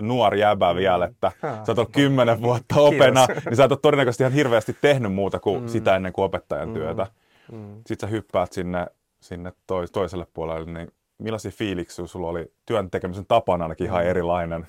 nuori 0.02 0.40
jäbä 0.40 0.72
mm. 0.72 0.76
vielä, 0.76 1.04
että 1.04 1.32
sä 1.40 1.64
oot 1.68 1.78
ollut 1.78 1.92
kymmenen 1.92 2.42
vuotta 2.42 2.80
opena, 2.80 3.26
niin 3.44 3.56
sä 3.56 3.66
oot 3.70 3.82
todennäköisesti 3.82 4.22
ihan 4.22 4.32
hirveästi 4.32 4.76
tehnyt 4.80 5.12
muuta 5.12 5.40
kuin 5.40 5.62
mm. 5.62 5.68
sitä 5.68 5.96
ennen 5.96 6.12
kuin 6.12 6.24
opettajan 6.24 6.68
mm. 6.68 6.74
työtä. 6.74 7.06
Mm. 7.52 7.74
Sitten 7.86 8.08
sä 8.08 8.10
hyppäät 8.10 8.52
sinne 8.52 8.86
sinne 9.20 9.52
tois, 9.66 9.90
toiselle 9.90 10.26
puolelle, 10.34 10.72
niin 10.72 10.92
millaisia 11.18 11.50
fiiliksiä 11.50 12.06
sulla 12.06 12.28
oli 12.28 12.52
työn 12.66 12.90
tekemisen 12.90 13.26
tapana 13.26 13.64
ainakin 13.64 13.86
ihan 13.86 14.02
mm. 14.02 14.10
erilainen? 14.10 14.66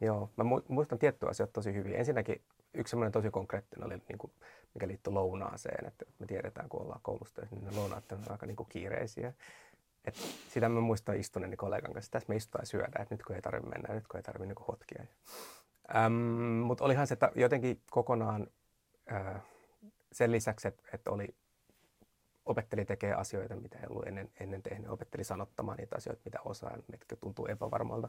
Joo, 0.00 0.30
mä 0.36 0.44
muistan 0.68 0.98
tiettyjä 0.98 1.30
asioita 1.30 1.52
tosi 1.52 1.74
hyvin. 1.74 1.94
Ensinnäkin 1.94 2.40
yksi 2.74 2.90
semmoinen 2.90 3.12
tosi 3.12 3.30
konkreettinen 3.30 3.86
oli, 3.86 4.02
niin 4.08 4.18
kuin, 4.18 4.32
mikä 4.74 4.88
liittyy 4.88 5.12
lounaaseen. 5.12 5.86
Että 5.86 6.04
me 6.18 6.26
tiedetään, 6.26 6.68
kun 6.68 6.82
ollaan 6.82 7.00
koulusta, 7.02 7.42
niin 7.50 7.64
ne 7.64 7.70
lounaat 7.76 8.12
on 8.12 8.18
aika 8.28 8.46
niin 8.46 8.56
kuin 8.56 8.68
kiireisiä. 8.68 9.32
Et 10.06 10.14
sitä 10.48 10.68
mä 10.68 10.80
muistan 10.80 11.16
istuneeni 11.16 11.56
kollegan 11.56 11.92
kanssa, 11.92 12.10
tässä 12.10 12.28
me 12.28 12.36
istutaan 12.36 12.62
ja 12.62 12.66
syödään, 12.66 13.02
että 13.02 13.14
nyt 13.14 13.22
kun 13.22 13.36
ei 13.36 13.42
tarvitse 13.42 13.68
mennä, 13.68 13.94
nyt 13.94 14.06
kun 14.06 14.16
ei 14.16 14.22
tarvitse 14.22 14.54
niin 14.54 14.66
hotkia. 14.68 15.04
Ähm, 15.96 16.12
Mutta 16.66 16.84
olihan 16.84 17.06
se 17.06 17.12
että 17.12 17.32
jotenkin 17.34 17.80
kokonaan 17.90 18.46
äh, 19.12 19.42
sen 20.12 20.32
lisäksi, 20.32 20.68
että, 20.68 20.82
että 20.92 21.10
oli 21.10 21.34
opetteli 22.46 22.84
tekee 22.84 23.14
asioita, 23.14 23.56
mitä 23.56 23.78
ei 23.78 23.86
ollut 23.90 24.06
ennen, 24.06 24.30
ennen 24.40 24.62
tehnyt. 24.62 24.90
Opetteli 24.90 25.24
sanottamaan 25.24 25.78
niitä 25.78 25.96
asioita, 25.96 26.22
mitä 26.24 26.38
osaa, 26.44 26.78
mitkä 26.88 27.16
tuntuu 27.16 27.46
epävarmalta. 27.46 28.08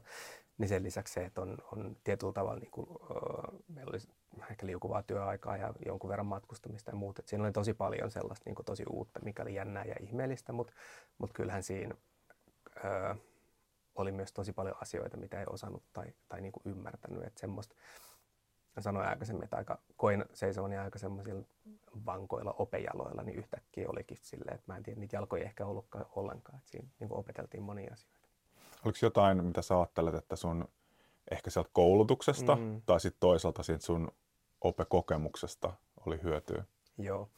Niin 0.57 0.69
sen 0.69 0.83
lisäksi 0.83 1.13
se, 1.13 1.25
että 1.25 1.41
on, 1.41 1.57
on 1.71 1.97
tietyllä 2.03 2.33
tavalla, 2.33 2.59
niin 2.59 2.71
kuin, 2.71 2.89
uh, 2.89 3.63
meillä 3.67 3.89
oli 3.89 3.99
ehkä 4.57 4.65
liukuvaa 4.65 5.03
työaikaa 5.03 5.57
ja 5.57 5.73
jonkun 5.85 6.09
verran 6.09 6.25
matkustamista 6.25 6.91
ja 6.91 6.95
muuta. 6.95 7.21
Et 7.21 7.27
siinä 7.27 7.43
oli 7.43 7.51
tosi 7.51 7.73
paljon 7.73 8.11
sellaista 8.11 8.43
niin 8.45 8.55
kuin 8.55 8.65
tosi 8.65 8.83
uutta, 8.89 9.19
mikä 9.23 9.41
oli 9.41 9.53
jännää 9.53 9.85
ja 9.85 9.95
ihmeellistä, 9.99 10.53
mutta 10.53 10.73
mut 11.17 11.33
kyllähän 11.33 11.63
siinä 11.63 11.95
uh, 12.75 13.21
oli 13.95 14.11
myös 14.11 14.33
tosi 14.33 14.53
paljon 14.53 14.75
asioita, 14.81 15.17
mitä 15.17 15.39
ei 15.39 15.45
osannut 15.49 15.83
tai, 15.93 16.13
tai 16.29 16.41
niin 16.41 16.51
kuin 16.51 16.63
ymmärtänyt. 16.65 17.23
Että 17.23 17.39
semmoista, 17.39 17.75
sanoin 18.79 19.07
aikaisemmin, 19.07 19.43
että 19.43 19.57
aika, 19.57 19.79
koin 19.97 20.25
seisovani 20.33 20.77
aika 20.77 20.99
semmoisilla 20.99 21.43
vankoilla 22.05 22.55
opejaloilla, 22.57 23.23
niin 23.23 23.37
yhtäkkiä 23.37 23.89
olikin 23.89 24.17
silleen, 24.21 24.55
että 24.55 24.71
mä 24.71 24.77
en 24.77 24.83
tiedä, 24.83 24.99
niitä 24.99 25.15
jalkoja 25.15 25.43
ehkä 25.43 25.65
ollutkaan 25.65 26.05
ollenkaan. 26.15 26.57
Että 26.57 26.69
siinä 26.69 26.87
niin 26.99 27.13
opeteltiin 27.13 27.63
monia 27.63 27.93
asioita. 27.93 28.27
Oliko 28.85 28.99
jotain, 29.01 29.43
mitä 29.43 29.61
sä 29.61 29.77
ajattelet, 29.77 30.15
että 30.15 30.35
sun 30.35 30.67
ehkä 31.31 31.49
sieltä 31.49 31.69
koulutuksesta 31.73 32.55
mm. 32.55 32.81
tai 32.85 32.99
sitten 32.99 33.19
toisaalta 33.19 33.63
siitä 33.63 33.85
sun 33.85 34.11
opekokemuksesta 34.61 35.73
oli 36.05 36.23
hyötyä? 36.23 36.63
Joo. 36.97 37.29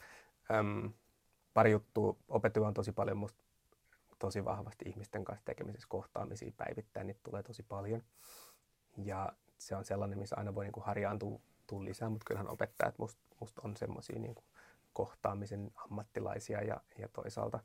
Öm, 0.50 0.92
pari 1.54 1.70
juttua. 1.70 2.16
Opetyö 2.28 2.66
on 2.66 2.74
tosi 2.74 2.92
paljon 2.92 3.16
musta 3.16 3.44
tosi 4.18 4.44
vahvasti 4.44 4.84
ihmisten 4.88 5.24
kanssa 5.24 5.44
tekemisessä 5.44 5.88
kohtaamisia 5.88 6.52
päivittäin, 6.56 7.06
niitä 7.06 7.20
tulee 7.22 7.42
tosi 7.42 7.62
paljon. 7.62 8.02
Ja 8.96 9.32
se 9.58 9.76
on 9.76 9.84
sellainen, 9.84 10.18
missä 10.18 10.36
aina 10.36 10.54
voi 10.54 10.64
niin 10.64 10.72
kuin 10.72 10.84
harjaantua 10.84 11.40
lisää, 11.80 12.08
mutta 12.08 12.24
kyllähän 12.24 12.48
opettajat 12.48 12.98
musta 12.98 13.20
must 13.40 13.58
on 13.58 13.76
semmoisia 13.76 14.18
niin 14.18 14.34
kohtaamisen 14.92 15.70
ammattilaisia 15.74 16.62
ja, 16.62 16.80
ja 16.98 17.08
toisaalta 17.08 17.60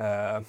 öö, 0.00 0.40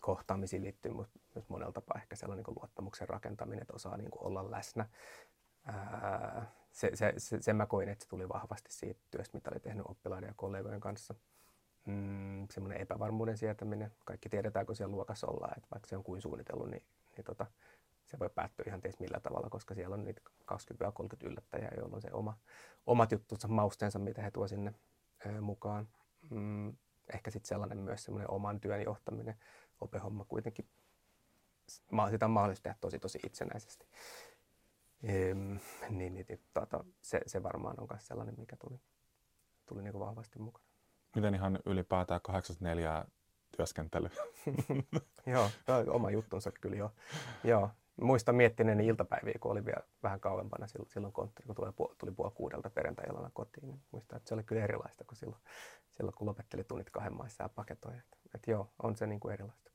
kohtaamisiin 0.00 0.62
liittyy 0.62 0.92
myös 1.34 1.48
monella 1.48 1.72
tapaa 1.72 1.98
ehkä 2.00 2.16
sellainen 2.16 2.44
niin 2.48 2.56
luottamuksen 2.60 3.08
rakentaminen, 3.08 3.62
että 3.62 3.74
osaa 3.74 3.96
niin 3.96 4.10
kuin 4.10 4.26
olla 4.26 4.50
läsnä. 4.50 4.88
Öö, 5.68 6.42
se, 6.72 6.90
se, 6.94 7.14
se, 7.16 7.42
sen 7.42 7.56
mä 7.56 7.66
koin, 7.66 7.88
että 7.88 8.04
se 8.04 8.08
tuli 8.08 8.28
vahvasti 8.28 8.72
siitä 8.72 9.00
työstä, 9.10 9.36
mitä 9.36 9.50
olin 9.50 9.62
tehnyt 9.62 9.86
oppilaiden 9.88 10.28
ja 10.28 10.34
kollegojen 10.36 10.80
kanssa. 10.80 11.14
Mm, 11.86 12.46
semmoinen 12.50 12.80
epävarmuuden 12.80 13.36
sietäminen. 13.36 13.92
Kaikki 14.04 14.28
tiedetään, 14.28 14.66
kun 14.66 14.76
siellä 14.76 14.92
luokassa 14.92 15.26
ollaan, 15.26 15.58
että 15.58 15.68
vaikka 15.70 15.88
se 15.88 15.96
on 15.96 16.04
kuin 16.04 16.22
suunnitellut, 16.22 16.70
niin, 16.70 16.82
niin 17.16 17.24
tota, 17.24 17.46
se 18.04 18.18
voi 18.18 18.30
päättyä 18.30 18.64
ihan 18.66 18.80
ties 18.80 18.98
millä 18.98 19.20
tavalla, 19.20 19.50
koska 19.50 19.74
siellä 19.74 19.94
on 19.94 20.04
niitä 20.04 20.20
20-30 20.52 20.56
yllättäjää, 21.22 21.72
joilla 21.76 21.96
on 21.96 22.02
se 22.02 22.12
oma, 22.12 22.38
omat 22.86 23.12
juttunsa, 23.12 23.48
mausteensa, 23.48 23.98
mitä 23.98 24.22
he 24.22 24.30
tuo 24.30 24.48
sinne 24.48 24.74
ö, 25.26 25.40
mukaan. 25.40 25.88
Mm, 26.30 26.76
ehkä 27.14 27.30
sitten 27.30 27.48
sellainen 27.48 27.78
myös 27.78 28.04
semmoinen 28.04 28.30
oman 28.30 28.60
työn 28.60 28.82
johtaminen, 28.82 29.36
opehomma 29.80 30.24
kuitenkin, 30.24 30.68
sitä 32.10 32.24
on 32.24 32.30
mahdollista 32.30 32.62
tehdä 32.62 32.78
tosi 32.80 32.98
tosi 32.98 33.18
itsenäisesti. 33.26 33.86
Ehm, 35.02 35.56
niin, 35.88 36.14
niin, 36.14 36.26
tota, 36.54 36.84
se, 37.02 37.20
se 37.26 37.42
varmaan 37.42 37.80
on 37.80 37.86
myös 37.90 38.06
sellainen, 38.06 38.34
mikä 38.38 38.56
tuli, 38.56 38.80
tuli 39.66 39.82
niin 39.82 39.98
vahvasti 39.98 40.38
mukaan. 40.38 40.64
Miten 41.16 41.34
ihan 41.34 41.58
ylipäätään 41.66 42.20
84 42.20 43.04
työskentely? 43.56 44.10
joo, 45.26 45.50
oma 45.90 46.10
juttunsa 46.10 46.50
kyllä 46.50 46.76
jo. 46.76 46.92
Joo, 47.44 47.70
muistan 48.00 48.34
miettineeni 48.34 48.86
iltapäiviä, 48.86 49.38
kun 49.40 49.52
oli 49.52 49.64
vielä 49.64 49.82
vähän 50.02 50.20
kauempana 50.20 50.66
silloin, 50.66 51.12
konttori, 51.12 51.46
kun 51.46 51.56
tuli, 51.56 51.72
tuli 51.98 52.10
puoli 52.10 52.32
kuudelta 52.34 52.70
perjantai 52.70 53.06
kotiin. 53.32 53.68
Niin 53.68 53.80
muistan, 53.90 54.16
että 54.16 54.28
se 54.28 54.34
oli 54.34 54.42
kyllä 54.42 54.64
erilaista 54.64 55.04
kuin 55.04 55.16
silloin, 55.16 55.42
silloin 55.90 56.14
kun 56.14 56.26
lopetteli 56.26 56.64
tunnit 56.64 56.90
kahden 56.90 57.16
maissa 57.16 57.42
ja 57.42 57.48
paketoi. 57.48 57.92
Että, 57.92 58.16
että 58.34 58.50
joo, 58.50 58.70
on 58.82 58.96
se 58.96 59.06
niin 59.06 59.20
kuin 59.20 59.32
erilaista. 59.32 59.68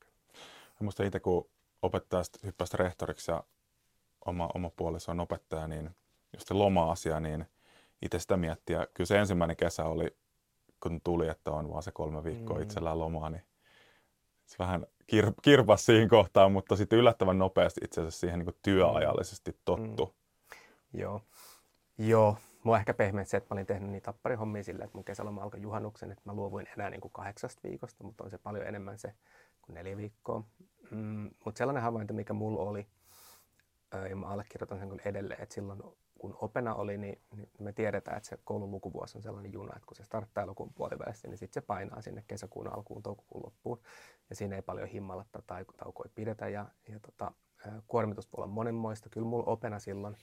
Muista 0.80 1.04
itse, 1.04 1.20
kun 1.20 1.50
opettajasta 1.82 2.38
hyppästä 2.44 2.76
rehtoriksi 2.76 3.30
ja 3.30 3.44
oma, 4.24 4.48
oma 4.54 4.70
puoliso 4.70 5.10
on 5.10 5.20
opettaja, 5.20 5.68
niin 5.68 5.90
just 6.32 6.50
loma-asia, 6.50 7.20
niin 7.20 7.46
itse 8.02 8.18
sitä 8.18 8.36
miettiä. 8.36 8.86
Kyllä 8.94 9.06
se 9.08 9.18
ensimmäinen 9.18 9.56
kesä 9.56 9.84
oli, 9.84 10.16
kun 10.80 11.00
tuli, 11.04 11.28
että 11.28 11.50
on 11.50 11.70
vaan 11.70 11.82
se 11.82 11.92
kolme 11.92 12.24
viikkoa 12.24 12.56
mm. 12.56 12.62
itsellään 12.62 12.98
lomaa, 12.98 13.30
niin 13.30 13.42
se 14.46 14.56
vähän 14.58 14.86
kir- 15.12 15.34
kirpas 15.42 15.86
siihen 15.86 16.08
kohtaan, 16.08 16.52
mutta 16.52 16.76
sitten 16.76 16.98
yllättävän 16.98 17.38
nopeasti 17.38 17.80
itse 17.84 18.00
asiassa 18.00 18.20
siihen 18.20 18.38
niin 18.38 18.56
työajallisesti 18.62 19.56
tottu. 19.64 20.06
Mm. 20.06 21.00
Joo. 21.00 21.20
Joo, 21.98 22.36
mua 22.64 22.78
ehkä 22.78 22.94
pehmeät 22.94 23.28
se, 23.28 23.36
että 23.36 23.54
mä 23.54 23.54
olin 23.54 23.66
tehnyt 23.66 23.90
niitä 23.90 24.04
tapparihommia 24.04 24.64
silleen, 24.64 24.84
että 24.84 24.98
mun 24.98 25.04
kesäloma 25.04 25.42
alkoi 25.42 25.62
juhannuksen, 25.62 26.12
että 26.12 26.22
mä 26.24 26.32
luovuin 26.34 26.66
enää 26.76 26.90
niin 26.90 27.00
kuin 27.00 27.12
kahdeksasta 27.12 27.68
viikosta, 27.68 28.04
mutta 28.04 28.24
on 28.24 28.30
se 28.30 28.38
paljon 28.38 28.66
enemmän 28.66 28.98
se 28.98 29.14
kuin 29.62 29.74
neljä 29.74 29.96
viikkoa. 29.96 30.44
Mm, 30.90 31.30
mutta 31.44 31.58
sellainen 31.58 31.82
havainto, 31.82 32.14
mikä 32.14 32.32
mulla 32.32 32.62
oli, 32.62 32.86
ja 33.98 34.16
mä 34.16 34.26
allekirjoitan 34.26 34.78
sen 34.78 35.00
edelleen, 35.04 35.42
että 35.42 35.54
silloin 35.54 35.82
kun 36.18 36.36
opena 36.40 36.74
oli, 36.74 36.98
niin, 36.98 37.20
niin 37.36 37.48
me 37.58 37.72
tiedetään, 37.72 38.16
että 38.16 38.28
se 38.28 38.38
koulun 38.44 38.70
lukuvuosi 38.70 39.18
on 39.18 39.22
sellainen 39.22 39.52
juna, 39.52 39.76
että 39.76 39.86
kun 39.86 39.96
se 39.96 40.04
starttaa 40.04 40.44
elokuun 40.44 40.72
puolivälissä, 40.74 41.28
niin 41.28 41.38
sitten 41.38 41.62
se 41.62 41.66
painaa 41.66 42.00
sinne 42.00 42.24
kesäkuun 42.26 42.74
alkuun, 42.74 43.02
toukokuun 43.02 43.44
loppuun. 43.44 43.80
Ja 44.30 44.36
siinä 44.36 44.56
ei 44.56 44.62
paljon 44.62 44.88
himmalatta 44.88 45.42
tai 45.46 45.64
taukoja 45.76 46.10
pidetä. 46.14 46.48
Ja, 46.48 46.66
ja 46.88 47.00
tota, 47.00 47.32
kuormitus 47.88 48.32
voi 48.32 48.36
olla 48.36 48.52
monenmoista. 48.52 49.08
Kyllä 49.08 49.26
mulla 49.26 49.44
opena 49.44 49.78
silloin 49.78 50.16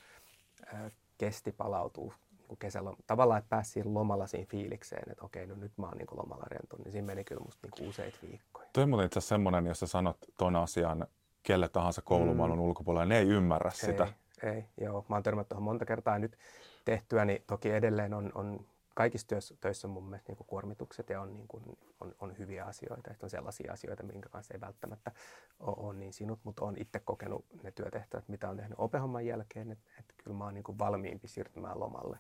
kesti 1.18 1.52
palautuu 1.52 2.14
niin 2.50 2.58
kesällä. 2.58 2.94
Tavallaan, 3.08 3.40
että 3.40 3.50
pääsi 3.50 3.72
siinä 3.72 3.94
lomalla 3.94 4.28
siinä 4.28 4.46
fiilikseen, 4.50 5.12
että 5.12 5.26
okei, 5.26 5.48
no 5.48 5.56
nyt 5.56 5.72
mä 5.78 5.86
oon 5.86 5.98
niin 5.98 6.08
lomalla 6.12 6.46
rento, 6.48 6.78
niin 6.78 6.92
siinä 6.92 7.06
meni 7.06 7.24
kyllä 7.24 7.42
musta 7.46 7.68
niin 7.68 7.90
useita 7.90 8.18
viikkoja. 8.22 8.70
Toi 8.74 8.84
on 8.84 8.90
muuten 8.90 9.06
itse 9.06 9.20
asiassa 9.20 9.36
semmoinen, 9.36 9.66
jos 9.66 9.80
sä 9.80 9.88
sanot 9.88 10.18
ton 10.38 10.56
asian 10.56 11.08
kelle 11.44 11.70
tahansa 11.70 12.02
koulumaailman 12.02 12.60
mm. 12.60 12.66
ulkopuolella, 12.66 13.06
ne 13.06 13.18
ei 13.18 13.28
ymmärrä 13.28 13.70
ei, 13.70 13.78
sitä. 13.78 14.08
Ei, 14.44 14.66
joo. 14.82 15.06
Mä 15.10 15.16
oon 15.16 15.24
törmännyt 15.24 15.50
tuohon 15.50 15.64
monta 15.64 15.86
kertaa 15.86 16.20
nyt 16.20 16.38
tehtyä, 16.86 17.26
niin 17.26 17.44
toki 17.48 17.72
edelleen 17.72 18.14
on, 18.14 18.32
on 18.36 18.66
kaikissa 18.96 19.28
töissä, 19.28 19.56
töissä 19.62 19.88
on 19.88 19.92
mun 19.92 20.04
mielestä 20.04 20.32
niin 20.32 20.46
kuormitukset 20.48 21.10
ja 21.10 21.22
on, 21.22 21.34
niin 21.34 21.48
kuin, 21.48 21.64
on, 22.00 22.16
on 22.20 22.38
hyviä 22.38 22.66
asioita. 22.66 23.12
Että 23.12 23.26
on 23.26 23.30
sellaisia 23.30 23.74
asioita, 23.74 24.04
minkä 24.04 24.30
kanssa 24.30 24.54
ei 24.54 24.62
välttämättä 24.62 25.12
ole, 25.60 25.76
ole 25.78 25.94
niin 25.94 26.14
sinut, 26.14 26.40
mutta 26.44 26.66
olen 26.66 26.82
itse 26.82 27.00
kokenut 27.00 27.46
ne 27.64 27.72
työtehtävät, 27.72 28.28
mitä 28.28 28.50
on 28.50 28.58
tehnyt 28.58 28.76
opehomman 28.78 29.26
jälkeen, 29.26 29.72
että, 29.72 29.90
että 30.00 30.14
kyllä 30.24 30.38
mä 30.38 30.44
oon 30.44 30.54
niin 30.54 30.64
kuin 30.64 30.80
valmiimpi 30.80 31.28
siirtymään 31.28 31.80
lomalle, 31.80 32.20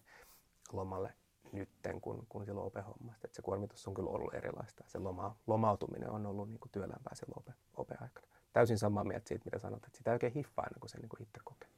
lomalle 0.71 1.13
nytten 1.51 2.01
kuin, 2.01 2.25
kuin 2.29 2.45
silloin 2.45 2.67
opehommasta. 2.67 3.27
Että 3.27 3.35
se 3.35 3.41
kuormitus 3.41 3.87
on 3.87 3.93
kyllä 3.93 4.09
ollut 4.09 4.33
erilaista. 4.33 4.83
Se 4.87 4.99
loma, 4.99 5.35
lomautuminen 5.47 6.09
on 6.09 6.25
ollut 6.25 6.49
niin 6.49 6.59
kuin 6.59 6.71
työlämpää 6.71 7.15
silloin 7.15 7.39
ope, 7.39 7.53
opeaikana. 7.77 8.27
Täysin 8.53 8.77
samaa 8.77 9.03
mieltä 9.03 9.27
siitä, 9.27 9.45
mitä 9.45 9.59
sanot, 9.59 9.85
että 9.85 9.97
sitä 9.97 10.11
ei 10.11 10.15
oikein 10.15 10.33
hiffaa 10.33 10.65
ennen 10.65 10.79
kuin 10.79 10.89
se 10.89 10.97
niin 10.97 11.09
itse 11.19 11.39
kokee. 11.43 11.69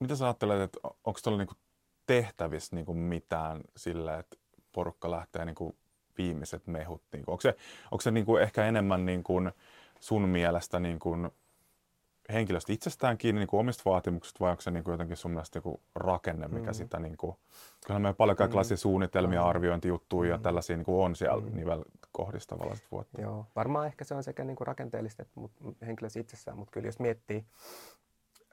Mitä 0.00 0.16
sä 0.16 0.24
ajattelet, 0.24 0.60
että 0.60 0.78
onko 0.84 1.20
tuolla 1.22 1.38
niin 1.38 1.56
tehtävissä 2.06 2.76
niin 2.76 2.96
mitään 2.96 3.60
sillä, 3.76 4.18
että 4.18 4.36
porukka 4.72 5.10
lähtee 5.10 5.44
niin 5.44 5.54
kuin 5.54 5.76
viimeiset 6.18 6.66
mehut? 6.66 7.02
Niin 7.12 7.24
kuin, 7.24 7.32
onko 7.32 7.40
se, 7.40 7.56
onko 7.90 8.02
se 8.02 8.10
niin 8.10 8.26
kuin 8.26 8.42
ehkä 8.42 8.64
enemmän 8.64 9.06
niin 9.06 9.22
kuin 9.22 9.52
sun 10.00 10.28
mielestä 10.28 10.80
niin 10.80 10.98
kuin 10.98 11.30
henkilöstä 12.32 12.72
itsestään 12.72 13.18
kiinni 13.18 13.38
niin 13.38 13.48
kuin 13.48 13.60
omista 13.60 13.90
vaatimuksista 13.90 14.40
vai 14.40 14.50
onko 14.50 14.60
se 14.60 14.70
niin 14.70 14.84
kuin 14.84 14.92
jotenkin 14.92 15.16
sun 15.16 15.30
mielestä 15.30 15.58
joku 15.58 15.80
rakenne, 15.94 16.48
mikä 16.48 16.70
mm. 16.70 16.74
sitä 16.74 16.98
niin 16.98 17.16
kuin, 17.16 17.36
kyllä 17.86 18.00
meillä 18.00 18.16
paljon 18.16 18.36
kaikenlaisia 18.36 18.74
mm. 18.74 18.78
suunnitelmia, 18.78 19.40
mm. 19.40 19.48
arviointijuttuja 19.48 20.28
mm. 20.28 20.32
ja 20.32 20.38
tällaisia 20.38 20.76
niin 20.76 20.84
kuin 20.84 21.04
on 21.04 21.16
siellä 21.16 21.42
mm. 21.42 21.56
nivelkohdista 21.56 22.56
vuotta. 22.90 23.20
Joo, 23.20 23.46
varmaan 23.56 23.86
ehkä 23.86 24.04
se 24.04 24.14
on 24.14 24.22
sekä 24.22 24.44
niin 24.44 24.56
kuin 24.56 24.66
rakenteellista 24.66 25.22
että 25.22 25.40
henkilössä 25.86 26.20
itsessään, 26.20 26.58
mutta 26.58 26.70
kyllä 26.70 26.88
jos 26.88 26.98
miettii, 26.98 27.44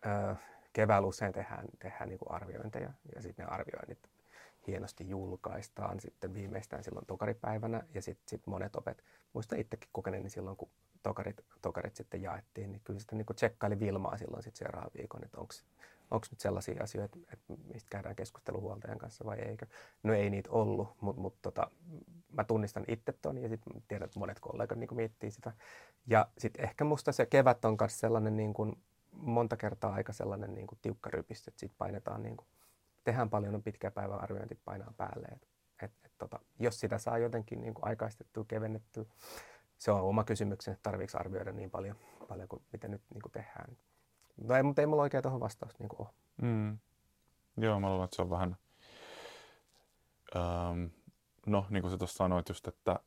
äh, 0.06 0.38
keväällä 0.74 1.08
usein 1.08 1.34
tehdään, 1.34 1.66
tehdään 1.80 2.10
niin 2.10 2.20
kuin 2.20 2.32
arviointeja 2.32 2.94
ja 3.16 3.22
sitten 3.22 3.46
ne 3.46 3.52
arvioinnit 3.52 4.10
hienosti 4.68 5.10
julkaistaan 5.10 6.00
sitten 6.00 6.34
viimeistään 6.34 6.84
silloin 6.84 7.06
tokaripäivänä 7.06 7.84
ja 7.94 8.02
sitten 8.02 8.30
sit 8.30 8.48
monet 8.48 8.76
opet, 8.76 9.04
muista 9.34 9.56
itsekin 9.56 9.90
kokeneeni 9.92 10.30
silloin, 10.30 10.58
kun 10.58 10.70
tokarit, 11.08 11.46
tokarit 11.62 11.96
sitten 11.96 12.22
jaettiin, 12.22 12.72
niin 12.72 12.82
kyllä 12.84 13.00
sitten 13.00 13.18
niin 13.18 13.36
tsekkaili 13.36 13.80
Vilmaa 13.80 14.18
silloin 14.18 14.44
sitten 14.44 14.60
seuraavan 14.60 14.92
viikon, 14.98 15.24
että 15.24 15.38
onko 16.12 16.26
nyt 16.32 16.40
sellaisia 16.40 16.84
asioita, 16.84 17.18
että 17.34 17.54
mistä 17.74 17.88
käydään 17.90 18.16
keskustelu 18.16 18.62
huoltajan 18.62 18.98
kanssa 18.98 19.26
vai 19.26 19.40
eikö. 19.40 19.66
No 20.04 20.14
ei 20.14 20.30
niitä 20.30 20.50
ollut, 20.52 20.90
mutta 21.02 21.22
mut 21.22 21.42
tota, 21.42 21.72
mä 22.34 22.44
tunnistan 22.44 22.86
itse 22.88 23.14
ton 23.22 23.38
ja 23.38 23.50
sitten 23.50 23.84
tiedän, 23.88 24.06
että 24.06 24.20
monet 24.20 24.40
kollegat 24.40 24.78
niin 24.78 24.96
miettii 24.96 25.32
sitä. 25.32 25.52
Ja 26.08 26.28
sitten 26.38 26.64
ehkä 26.64 26.84
musta 26.84 27.12
se 27.12 27.26
kevät 27.26 27.66
on 27.66 27.78
myös 27.82 28.00
sellainen 28.00 28.38
niin 28.38 28.54
kuin, 28.54 28.76
monta 29.12 29.58
kertaa 29.58 29.94
aika 29.94 30.14
sellainen 30.14 30.54
niin 30.54 30.68
kuin 30.68 30.80
tiukka 30.82 31.10
rypistö, 31.10 31.52
että 31.52 31.60
siitä 31.60 31.76
painetaan, 31.78 32.24
niin 32.24 32.38
kuin, 32.38 32.48
tehdään 33.04 33.30
paljon 33.30 33.56
on 33.56 33.64
pitkä 33.64 33.92
päivä 33.92 34.16
arviointi 34.16 34.60
painaa 34.66 34.94
päälle. 34.98 35.28
Et, 35.28 35.48
et, 35.82 35.92
et, 36.06 36.12
tota, 36.18 36.40
jos 36.60 36.80
sitä 36.80 36.98
saa 36.98 37.18
jotenkin 37.18 37.62
niin 37.62 37.74
kuin 37.74 37.88
aikaistettua, 37.88 38.46
kevennettyä, 38.48 39.06
se 39.78 39.92
on 39.92 40.02
oma 40.02 40.24
kysymyksen, 40.24 40.72
että 40.72 40.84
tarviiko 40.84 41.18
arvioida 41.20 41.52
niin 41.52 41.72
paljon, 41.72 41.96
paljon 42.28 42.48
kuin 42.48 42.62
mitä 42.72 42.88
nyt 42.88 43.02
niin 43.14 43.22
kuin 43.22 43.32
tehdään. 43.32 43.78
No 44.38 44.56
ei, 44.56 44.64
mutta 44.64 44.82
ei 44.82 44.86
mulla 44.86 45.02
oikein 45.02 45.24
tuohon 45.24 45.40
vastausta 45.40 45.84
niin 45.84 45.90
ole. 46.00 46.08
Mm. 46.42 46.78
Joo, 47.58 47.80
mä 47.80 47.90
luulen, 47.90 48.06
että 48.06 48.16
se 48.16 48.22
on 48.22 48.30
vähän, 48.30 48.58
ähm, 50.36 50.86
no 51.46 51.66
niin 51.70 51.82
kuin 51.82 51.92
sä 51.92 51.98
tuossa 51.98 52.18
sanoit 52.18 52.50
just, 52.50 52.68
että, 52.68 53.00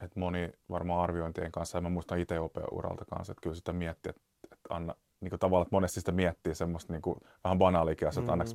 että 0.00 0.20
moni 0.20 0.52
varmaan 0.70 1.02
arviointien 1.02 1.52
kanssa, 1.52 1.78
ja 1.78 1.82
mä 1.82 1.88
muistan 1.88 2.18
itse 2.18 2.34
uralta 2.70 3.04
kanssa, 3.04 3.32
että 3.32 3.40
kyllä 3.42 3.56
sitä 3.56 3.72
miettii, 3.72 4.10
että, 4.10 4.22
että 4.44 4.74
anna, 4.74 4.94
niin 5.20 5.30
kuin 5.30 5.40
tavallaan, 5.40 5.66
että 5.66 5.76
monesti 5.76 6.00
sitä 6.00 6.12
miettii 6.12 6.54
semmoista 6.54 6.92
niin 6.92 7.02
kuin, 7.02 7.20
vähän 7.44 7.58
banaalikin 7.58 8.08
että 8.08 8.20
mm-hmm. 8.20 8.32
annaks, 8.32 8.54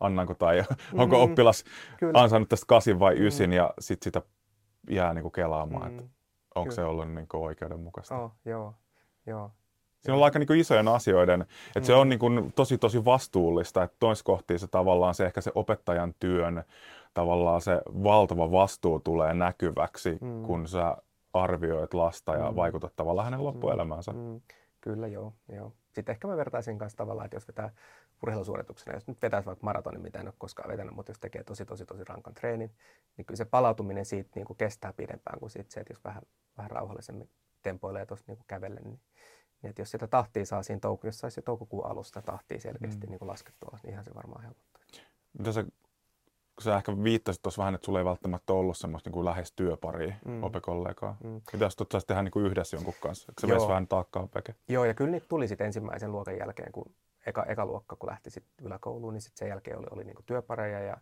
annanko 0.00 0.34
tai 0.34 0.60
mm-hmm. 0.60 0.98
onko 0.98 1.22
oppilas 1.22 1.64
Kyllä. 1.98 2.20
ansainnut 2.20 2.48
tästä 2.48 2.66
kasin 2.66 2.98
vai 2.98 3.26
ysin, 3.26 3.50
mm-hmm. 3.50 3.56
ja 3.56 3.74
sitten 3.80 4.04
sitä 4.04 4.22
jää 4.90 5.14
niin 5.14 5.22
kuin 5.22 5.32
kelaamaan, 5.32 5.92
mm-hmm. 5.92 5.98
että 5.98 6.17
onko 6.58 6.72
se 6.72 6.84
ollut 6.84 7.12
niin 7.12 7.28
kuin 7.28 7.42
oikeudenmukaista. 7.42 8.18
Oh, 8.18 8.32
joo, 8.44 8.74
joo. 9.26 9.50
Siinä 10.00 10.16
on 10.16 10.24
aika 10.24 10.38
niin 10.38 10.46
kuin 10.46 10.60
isojen 10.60 10.88
asioiden, 10.88 11.40
että 11.40 11.80
mm. 11.80 11.84
se 11.84 11.94
on 11.94 12.08
niin 12.08 12.18
kuin 12.18 12.52
tosi 12.52 12.78
tosi 12.78 13.04
vastuullista, 13.04 13.82
että 13.82 13.96
tois 14.00 14.22
kohti 14.22 14.58
se 14.58 14.66
tavallaan 14.66 15.14
se 15.14 15.26
ehkä 15.26 15.40
se 15.40 15.52
opettajan 15.54 16.14
työn 16.20 16.64
tavallaan 17.14 17.60
se 17.60 17.82
valtava 17.86 18.52
vastuu 18.52 19.00
tulee 19.00 19.34
näkyväksi, 19.34 20.18
mm. 20.20 20.42
kun 20.42 20.68
sä 20.68 20.96
arvioit 21.32 21.94
lasta 21.94 22.34
ja 22.34 22.50
mm. 22.50 22.56
vaikutat 22.56 22.92
tavallaan 22.96 23.24
hänen 23.24 23.44
loppuelämäänsä. 23.44 24.12
Mm. 24.12 24.40
Kyllä, 24.80 25.06
joo, 25.06 25.32
joo. 25.48 25.72
Sitten 25.92 26.12
ehkä 26.12 26.28
mä 26.28 26.36
vertaisin 26.36 26.78
kanssa 26.78 26.96
tavallaan, 26.96 27.24
että 27.24 27.36
jos 27.36 27.48
vetää 27.48 27.70
urheilusuorituksena, 28.22 28.96
jos 28.96 29.06
nyt 29.06 29.22
vetäisi 29.22 29.46
vaikka 29.46 29.64
maratonin, 29.64 30.02
mitä 30.02 30.18
en 30.18 30.26
ole 30.26 30.34
koskaan 30.38 30.70
vetänyt, 30.70 30.94
mutta 30.94 31.10
jos 31.10 31.18
tekee 31.18 31.44
tosi, 31.44 31.64
tosi, 31.64 31.86
tosi 31.86 32.04
rankan 32.04 32.34
treenin, 32.34 32.70
niin 33.16 33.24
kyllä 33.24 33.36
se 33.36 33.44
palautuminen 33.44 34.04
siitä 34.04 34.30
niin 34.34 34.46
kuin 34.46 34.56
kestää 34.56 34.92
pidempään 34.92 35.38
kuin 35.38 35.50
se, 35.50 35.58
että 35.58 35.84
jos 35.90 36.04
vähän, 36.04 36.22
vähän 36.58 36.70
rauhallisemmin 36.70 37.30
tempoilee 37.62 38.06
tuossa 38.06 38.24
niin 38.28 38.38
kävellen, 38.46 38.84
niin, 38.84 39.00
niin 39.62 39.70
että 39.70 39.82
jos 39.82 39.90
sitä 39.90 40.06
tahtia 40.06 40.46
saa 40.46 40.62
siinä 40.62 40.80
toukokuussa, 40.80 41.08
jos 41.08 41.18
saisi 41.18 41.42
toukokuun 41.42 41.86
alusta 41.86 42.22
tahtia 42.22 42.60
selkeästi 42.60 43.06
mm. 43.06 43.10
niin 43.10 43.18
kuin 43.18 43.28
laskettua, 43.28 43.78
niin 43.82 43.92
ihan 43.92 44.04
se 44.04 44.14
varmaan 44.14 44.42
helpottaa. 44.42 44.82
Mitä 45.38 45.52
sä 45.52 45.64
sä 46.60 46.76
ehkä 46.76 46.92
viittasit 47.02 47.42
tuossa 47.42 47.60
vähän, 47.60 47.74
että 47.74 47.84
sulla 47.84 47.98
ei 47.98 48.04
välttämättä 48.04 48.52
ollut 48.52 48.76
semmoista 48.76 49.10
niin 49.10 49.24
lähes 49.24 49.52
työparia, 49.52 50.14
mm. 50.24 50.42
opekollegaa. 50.42 51.16
Mm. 51.24 51.40
Mitä 51.52 51.64
jos 51.64 51.76
saisi 51.92 52.06
tehdä 52.06 52.22
niin 52.22 52.32
kuin 52.32 52.46
yhdessä 52.46 52.76
jonkun 52.76 52.94
kanssa? 53.00 53.32
Eikö 53.32 53.40
se 53.40 53.48
veisi 53.48 53.68
vähän 53.68 53.88
taakkaa 53.88 54.26
peke? 54.26 54.54
Joo, 54.68 54.84
ja 54.84 54.94
kyllä 54.94 55.10
niitä 55.10 55.26
tuli 55.28 55.48
sitten 55.48 55.66
ensimmäisen 55.66 56.12
luokan 56.12 56.38
jälkeen, 56.38 56.72
kun 56.72 56.94
eka, 57.26 57.44
eka 57.44 57.66
luokka, 57.66 57.96
kun 57.96 58.08
lähti 58.10 58.30
sitten 58.30 58.66
yläkouluun, 58.66 59.14
niin 59.14 59.22
sitten 59.22 59.38
sen 59.38 59.48
jälkeen 59.48 59.78
oli, 59.78 59.86
oli 59.90 60.04
niin 60.04 60.16
kuin 60.16 60.26
työpareja. 60.26 60.80
Ja, 60.80 60.96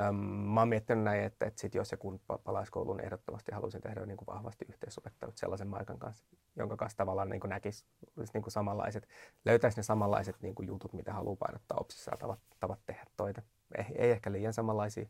äm, 0.00 0.16
mä 0.16 0.60
oon 0.60 0.68
miettinyt 0.68 1.04
näin, 1.04 1.24
että, 1.24 1.46
että 1.46 1.60
sit 1.60 1.74
jos 1.74 1.92
ja 1.92 1.98
kun 1.98 2.20
palaisi 2.44 2.72
kouluun, 2.72 2.96
niin 2.96 3.04
ehdottomasti 3.04 3.52
haluaisin 3.52 3.80
tehdä 3.80 4.06
niin 4.06 4.16
kuin 4.16 4.26
vahvasti 4.26 4.64
yhteisopettajat 4.68 5.36
sellaisen 5.36 5.68
maikan 5.68 5.98
kanssa, 5.98 6.24
jonka 6.56 6.76
kanssa 6.76 6.96
tavallaan 6.96 7.28
niin 7.28 7.40
kuin 7.40 7.48
näkisi 7.48 7.86
niin 8.34 8.42
kuin 8.42 8.52
samanlaiset, 8.52 9.08
löytäisi 9.44 9.76
ne 9.76 9.82
samanlaiset 9.82 10.36
niin 10.42 10.54
kuin 10.54 10.66
jutut, 10.66 10.92
mitä 10.92 11.12
haluaa 11.12 11.36
painottaa 11.36 11.78
opsissa 11.80 12.10
ja 12.10 12.16
tavat, 12.16 12.40
tavat 12.60 12.78
tehdä 12.86 13.04
toita 13.16 13.42
ei, 13.74 13.84
ei 13.94 14.10
ehkä 14.10 14.32
liian 14.32 14.52
samanlaisia, 14.52 15.08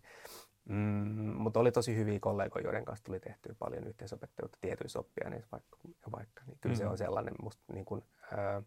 mm, 0.65 0.75
mutta 1.37 1.61
oli 1.61 1.73
tosi 1.73 1.97
hyviä 1.97 2.21
kollegoja, 2.21 2.65
joiden 2.65 2.85
kanssa 2.85 3.05
tuli 3.05 3.21
tehtyä 3.21 3.55
paljon 3.59 3.87
yhteisopettajuutta 3.87 4.59
tietyissä 4.61 4.99
oppiaineissa 4.99 5.49
vaikka, 5.53 5.79
vaikka. 6.13 6.43
Niin 6.47 6.59
kyllä 6.61 6.75
mm. 6.75 6.79
se 6.79 6.87
on 6.87 6.99
sellainen 6.99 7.35
musta 7.43 7.73
niin 7.73 7.85
kuin, 7.85 8.05
ö, 8.33 8.63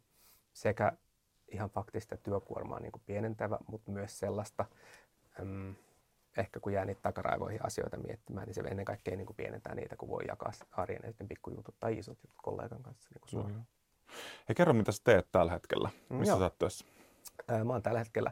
sekä 0.54 0.92
ihan 1.48 1.70
faktista 1.70 2.18
työkuormaa 2.18 2.80
niin 2.80 2.92
kuin 2.92 3.04
pienentävä, 3.06 3.58
mutta 3.68 3.92
myös 3.92 4.20
sellaista, 4.20 4.66
mm, 5.44 5.76
ehkä 6.38 6.60
kun 6.60 6.74
jää 6.74 6.86
niitä 6.86 7.02
takaraivoihin 7.02 7.66
asioita 7.66 7.98
miettimään, 7.98 8.48
niin 8.48 8.56
se 8.56 8.62
ennen 8.62 8.86
kaikkea 8.86 9.16
niin 9.16 9.26
kuin 9.26 9.38
pienentää 9.38 9.76
niitä, 9.76 9.96
kun 9.96 10.10
voi 10.10 10.24
jakaa 10.28 10.52
arjen 10.72 11.02
sitten 11.08 11.28
pikkujutut 11.28 11.76
tai 11.80 11.98
isot 11.98 12.18
jutut 12.24 12.40
kollegan 12.44 12.84
kanssa 12.84 13.10
niin 13.14 13.22
kuin 13.22 13.30
suoraan. 13.30 13.54
Mm. 13.54 13.66
Hei, 14.50 14.56
kerro, 14.56 14.74
mitä 14.74 14.92
sä 14.92 15.02
teet 15.04 15.28
tällä 15.32 15.52
hetkellä? 15.52 15.90
Missä 16.10 16.34
mm, 16.36 16.40
sä 16.40 16.44
oot? 16.44 17.66
Mä 17.66 17.74
oon 17.74 17.84
tällä 17.84 18.00
hetkellä 18.00 18.32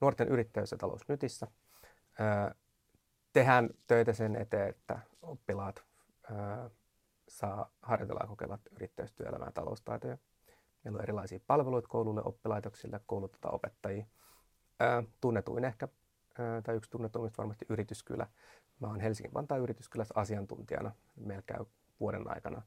nuorten 0.00 0.28
yrittäjyys- 0.28 0.72
ja 0.72 0.78
talousnytissä. 0.78 1.46
Tehdään 3.32 3.70
töitä 3.86 4.12
sen 4.12 4.36
eteen, 4.36 4.68
että 4.68 4.98
oppilaat 5.22 5.84
saa 7.28 7.70
harjoitella 7.82 8.20
ja 8.22 8.28
kokeilla 8.28 8.58
yrittäjyystyöelämää 8.70 9.48
ja 9.48 9.52
taloustaitoja. 9.52 10.18
Meillä 10.84 10.96
on 10.96 11.02
erilaisia 11.02 11.40
palveluita 11.46 11.88
koululle, 11.88 12.22
oppilaitoksille, 12.24 13.00
koulutetaan 13.06 13.54
opettajia. 13.54 14.06
Tunnetuin 15.20 15.64
ehkä 15.64 15.88
tai 16.62 16.76
yksi 16.76 16.90
tunnetuimmista 16.90 17.42
varmasti 17.42 17.66
Yrityskylä. 17.68 18.26
Mä 18.80 18.86
oon 18.86 19.00
Helsingin-Vantaan 19.00 19.60
Yrityskylässä 19.60 20.14
asiantuntijana. 20.16 20.92
Meillä 21.16 21.42
käy 21.46 21.64
vuoden 22.00 22.30
aikana 22.30 22.62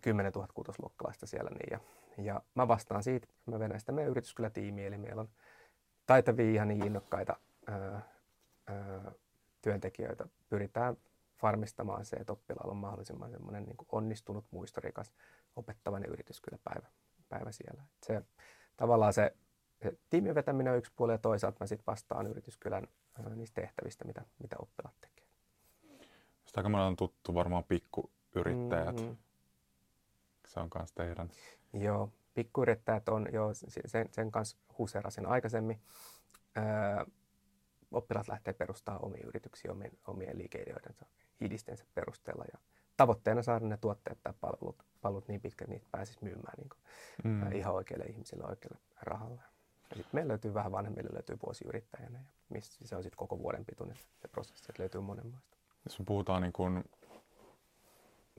10 0.00 0.32
000 0.32 0.48
kutosluokkalaista 0.54 1.26
siellä. 1.26 1.50
Niin, 1.50 1.68
ja, 1.70 1.80
ja 2.24 2.42
mä 2.54 2.68
vastaan 2.68 3.02
siitä, 3.02 3.26
mä 3.46 3.58
venän 3.58 3.80
sitä 3.80 3.92
meidän 3.92 4.10
Yrityskylä-tiimiä, 4.10 4.86
eli 4.86 4.98
meillä 4.98 5.20
on 5.20 5.28
taitavia, 6.06 6.52
ihan 6.52 6.68
niin 6.68 6.86
innokkaita 6.86 7.36
ää, 7.66 8.02
ää, 8.66 9.12
työntekijöitä. 9.62 10.26
Pyritään 10.48 10.96
varmistamaan 11.42 12.04
se, 12.04 12.16
että 12.16 12.32
oppilaalla 12.32 12.70
on 12.70 12.76
mahdollisimman 12.76 13.30
semmoinen 13.30 13.64
niin 13.64 13.76
onnistunut, 13.92 14.44
muistorikas, 14.50 15.12
opettavainen 15.56 16.10
yrityskylläpäivä 16.10 16.86
päivä 17.28 17.52
siellä. 17.52 17.82
Se, 18.02 18.22
tavallaan 18.76 19.12
se 19.12 19.34
tiimin 20.10 20.34
vetäminen 20.34 20.72
on 20.72 20.78
yksi 20.78 20.92
puoli 20.96 21.12
ja 21.12 21.18
toisaalta 21.18 21.56
mä 21.60 21.66
sitten 21.66 21.86
vastaan 21.86 22.26
yrityskylän 22.26 22.88
niistä 23.34 23.60
tehtävistä, 23.60 24.04
mitä, 24.04 24.24
mitä 24.38 24.56
oppilaat 24.58 25.00
tekee. 25.00 25.26
Sitä 26.44 26.60
aika 26.60 26.86
on 26.86 26.96
tuttu 26.96 27.34
varmaan 27.34 27.64
pikkuyrittäjät. 27.64 29.00
Mm-hmm. 29.00 29.16
Se 30.46 30.60
on 30.60 30.70
myös 30.74 30.92
teidän. 30.92 31.30
Joo, 31.72 32.12
pikkuyrittäjät 32.34 33.08
on, 33.08 33.26
jo 33.32 33.50
sen, 33.86 34.08
sen 34.12 34.30
kanssa 34.30 34.56
huserasin 34.78 35.26
aikaisemmin. 35.26 35.80
Öö, 36.56 36.64
oppilaat 37.90 38.28
lähtee 38.28 38.52
perustamaan 38.52 39.04
omia 39.04 39.26
yrityksiä 39.26 39.72
omien, 39.72 39.92
omien 40.06 40.38
liikeideoidensa 40.38 41.06
idistensä 41.40 41.84
perusteella 41.94 42.44
ja 42.52 42.58
tavoitteena 42.96 43.42
saada 43.42 43.66
ne 43.66 43.76
tuotteet 43.76 44.18
tai 44.22 44.32
palvelut, 44.40 44.84
palvelut 45.00 45.28
niin 45.28 45.40
pitkä, 45.40 45.64
että 45.64 45.74
niitä 45.74 45.86
pääsisi 45.90 46.18
myymään 46.22 46.54
niin 46.58 46.68
kuin, 46.68 46.78
mm. 47.24 47.52
ihan 47.52 47.74
oikeille 47.74 48.04
ihmisille 48.04 48.44
oikealle 48.44 48.78
rahalla. 49.02 49.42
Sitten 49.94 50.10
meillä 50.12 50.28
löytyy 50.28 50.54
vähän 50.54 50.72
vanhemmille 50.72 51.10
löytyy 51.12 51.38
vuosiyrittäjänä 51.46 52.18
ja 52.18 52.32
missä 52.48 52.86
se 52.86 52.96
on 52.96 53.02
sitten 53.02 53.16
koko 53.16 53.38
vuoden 53.38 53.64
pituinen 53.64 53.96
se 54.22 54.28
prosessi, 54.28 54.64
että 54.68 54.82
löytyy 54.82 55.00
monenlaista. 55.00 55.56
Jos 55.84 55.98
me 55.98 56.04
puhutaan 56.04 56.42
niin 56.42 56.52
kuin, 56.52 56.84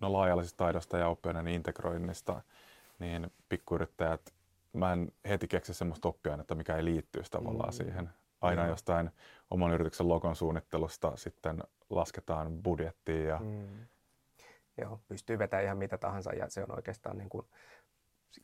no, 0.01 0.13
laajallisesta 0.13 0.57
taidosta 0.57 0.97
ja 0.97 1.07
oppiaineen 1.07 1.47
integroinnista, 1.47 2.41
niin 2.99 3.31
pikkuyrittäjät, 3.49 4.33
mä 4.73 4.93
en 4.93 5.11
heti 5.29 5.47
keksi 5.47 5.73
semmoista 5.73 6.07
oppiainetta, 6.07 6.55
mikä 6.55 6.75
ei 6.75 6.85
liittyisi 6.85 7.31
tavallaan 7.31 7.69
mm. 7.69 7.77
siihen. 7.77 8.09
Aina 8.41 8.63
mm. 8.63 8.69
jostain 8.69 9.11
oman 9.49 9.71
yrityksen 9.71 10.07
logon 10.07 10.35
suunnittelusta 10.35 11.11
sitten 11.15 11.63
lasketaan 11.89 12.63
budjettiin 12.63 13.25
ja 13.25 13.39
mm 13.39 13.87
Joo, 14.81 14.99
pystyy 15.07 15.39
vetämään 15.39 15.65
ihan 15.65 15.77
mitä 15.77 15.97
tahansa 15.97 16.33
ja 16.33 16.49
se 16.49 16.63
on 16.63 16.75
oikeastaan 16.75 17.17
niin 17.17 17.29
kuin 17.29 17.45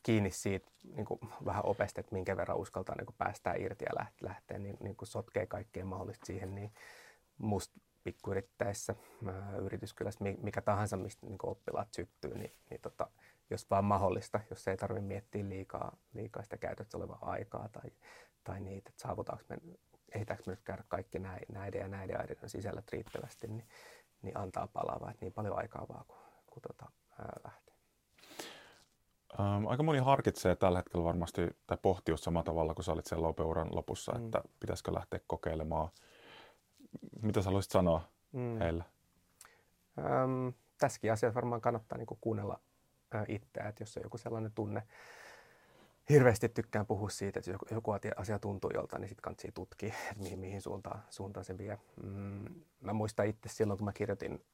kiinni 0.02 0.30
siitä 0.30 0.70
niin 0.96 1.04
kuin 1.04 1.20
vähän 1.44 1.66
opesta, 1.66 2.00
että 2.00 2.14
minkä 2.14 2.36
verran 2.36 2.56
uskaltaa 2.58 2.94
niin 2.96 3.06
kuin 3.06 3.16
päästää 3.18 3.54
irti 3.54 3.84
ja 3.84 4.06
lähteä 4.20 4.58
niin, 4.58 4.76
niin 4.80 4.96
kuin 4.96 5.08
sotkee 5.08 5.46
kaikkea 5.46 5.84
mahdollista 5.84 6.26
siihen, 6.26 6.54
niin 6.54 6.72
musta 7.38 7.80
pikkuyrittäessä, 8.04 8.94
yrityskylässä, 9.62 10.24
mikä 10.42 10.62
tahansa, 10.62 10.96
mistä 10.96 11.26
niin 11.26 11.38
oppilaat 11.42 11.94
syttyy, 11.94 12.38
niin, 12.38 12.52
niin 12.70 12.80
tota, 12.80 13.10
jos 13.50 13.70
vaan 13.70 13.84
mahdollista, 13.84 14.40
jos 14.50 14.68
ei 14.68 14.76
tarvitse 14.76 15.06
miettiä 15.06 15.48
liikaa, 15.48 15.96
liikaa 16.14 16.42
sitä 16.42 16.56
käytössä 16.56 16.98
olevaa 16.98 17.18
aikaa 17.22 17.68
tai, 17.68 17.90
tai 18.44 18.60
niitä, 18.60 18.88
että 18.88 19.02
saavutaanko 19.02 19.44
me, 19.48 19.58
ehditäänkö 20.14 20.42
me 20.46 20.52
nyt 20.52 20.62
käydä 20.64 20.84
kaikki 20.88 21.18
näiden 21.18 21.80
ja 21.80 21.88
näiden 21.88 22.20
aineiden 22.20 22.48
sisällä 22.50 22.82
riittävästi, 22.92 23.46
niin, 23.46 23.68
niin 24.22 24.38
antaa 24.38 24.66
palaa, 24.66 25.10
että 25.10 25.24
niin 25.24 25.32
paljon 25.32 25.58
aikaa 25.58 25.86
vaan 25.88 26.04
kuin 26.06 26.18
kun 26.46 26.62
tota, 26.62 26.90
lähtee. 27.44 27.65
Ähm, 29.40 29.66
aika 29.66 29.82
moni 29.82 29.98
harkitsee 29.98 30.56
tällä 30.56 30.78
hetkellä 30.78 31.04
varmasti, 31.04 31.40
tai 31.66 31.78
pohtii 31.82 32.18
samalla 32.18 32.44
tavalla 32.44 32.74
kuin 32.74 32.84
sä 32.84 32.92
olit 32.92 33.06
siellä 33.06 33.26
lopeuran 33.26 33.68
lopussa, 33.70 34.12
mm. 34.12 34.24
että 34.24 34.42
pitäisikö 34.60 34.94
lähteä 34.94 35.20
kokeilemaan. 35.26 35.88
Mitä 37.22 37.42
sä 37.42 37.48
haluaisit 37.48 37.72
sanoa 37.72 38.02
mm. 38.32 38.58
heille? 38.58 38.84
Ähm, 39.98 40.48
tässäkin 40.78 41.12
asiassa 41.12 41.34
varmaan 41.34 41.60
kannattaa 41.60 41.98
niin 41.98 42.06
kuunnella 42.20 42.60
äh, 43.14 43.24
itseä, 43.28 43.68
että 43.68 43.82
jos 43.82 43.96
on 43.96 44.02
joku 44.02 44.18
sellainen 44.18 44.52
tunne, 44.54 44.82
hirveästi 46.08 46.48
tykkään 46.48 46.86
puhua 46.86 47.08
siitä, 47.08 47.38
että 47.38 47.50
jos 47.50 47.54
joku, 47.54 47.74
joku 47.74 48.10
asia 48.16 48.38
tuntuu 48.38 48.70
joltain, 48.74 49.00
niin 49.00 49.08
sitten 49.08 49.22
kannattaa 49.22 49.50
tutkia, 49.54 49.94
että 50.10 50.22
mihin, 50.22 50.38
mihin 50.38 50.62
suuntaan, 50.62 51.02
suuntaan 51.10 51.44
se 51.44 51.58
vie. 51.58 51.78
Mm, 52.02 52.54
mä 52.80 52.92
muistan 52.92 53.26
itse 53.26 53.48
silloin, 53.48 53.78
kun 53.78 53.84
mä 53.84 53.92
kirjoitin 53.92 54.44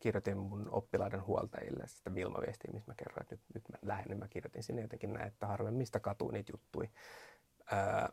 kirjoitin 0.00 0.38
mun 0.38 0.68
oppilaiden 0.70 1.26
huoltajille 1.26 1.86
sitä 1.86 2.14
Vilma-viestiä, 2.14 2.70
missä 2.72 2.90
mä 2.90 2.94
kerroin, 2.94 3.22
että 3.22 3.34
nyt, 3.34 3.42
nyt 3.54 3.64
mä 3.68 3.78
lähden, 3.82 4.08
niin 4.08 4.18
mä 4.18 4.28
kirjoitin 4.28 4.62
sinne 4.62 4.82
jotenkin 4.82 5.12
näin, 5.12 5.28
että 5.28 5.46
harvemmista 5.46 6.00
katuu 6.00 6.30
niitä 6.30 6.52
juttuja, 6.52 6.88
ää, 7.70 8.12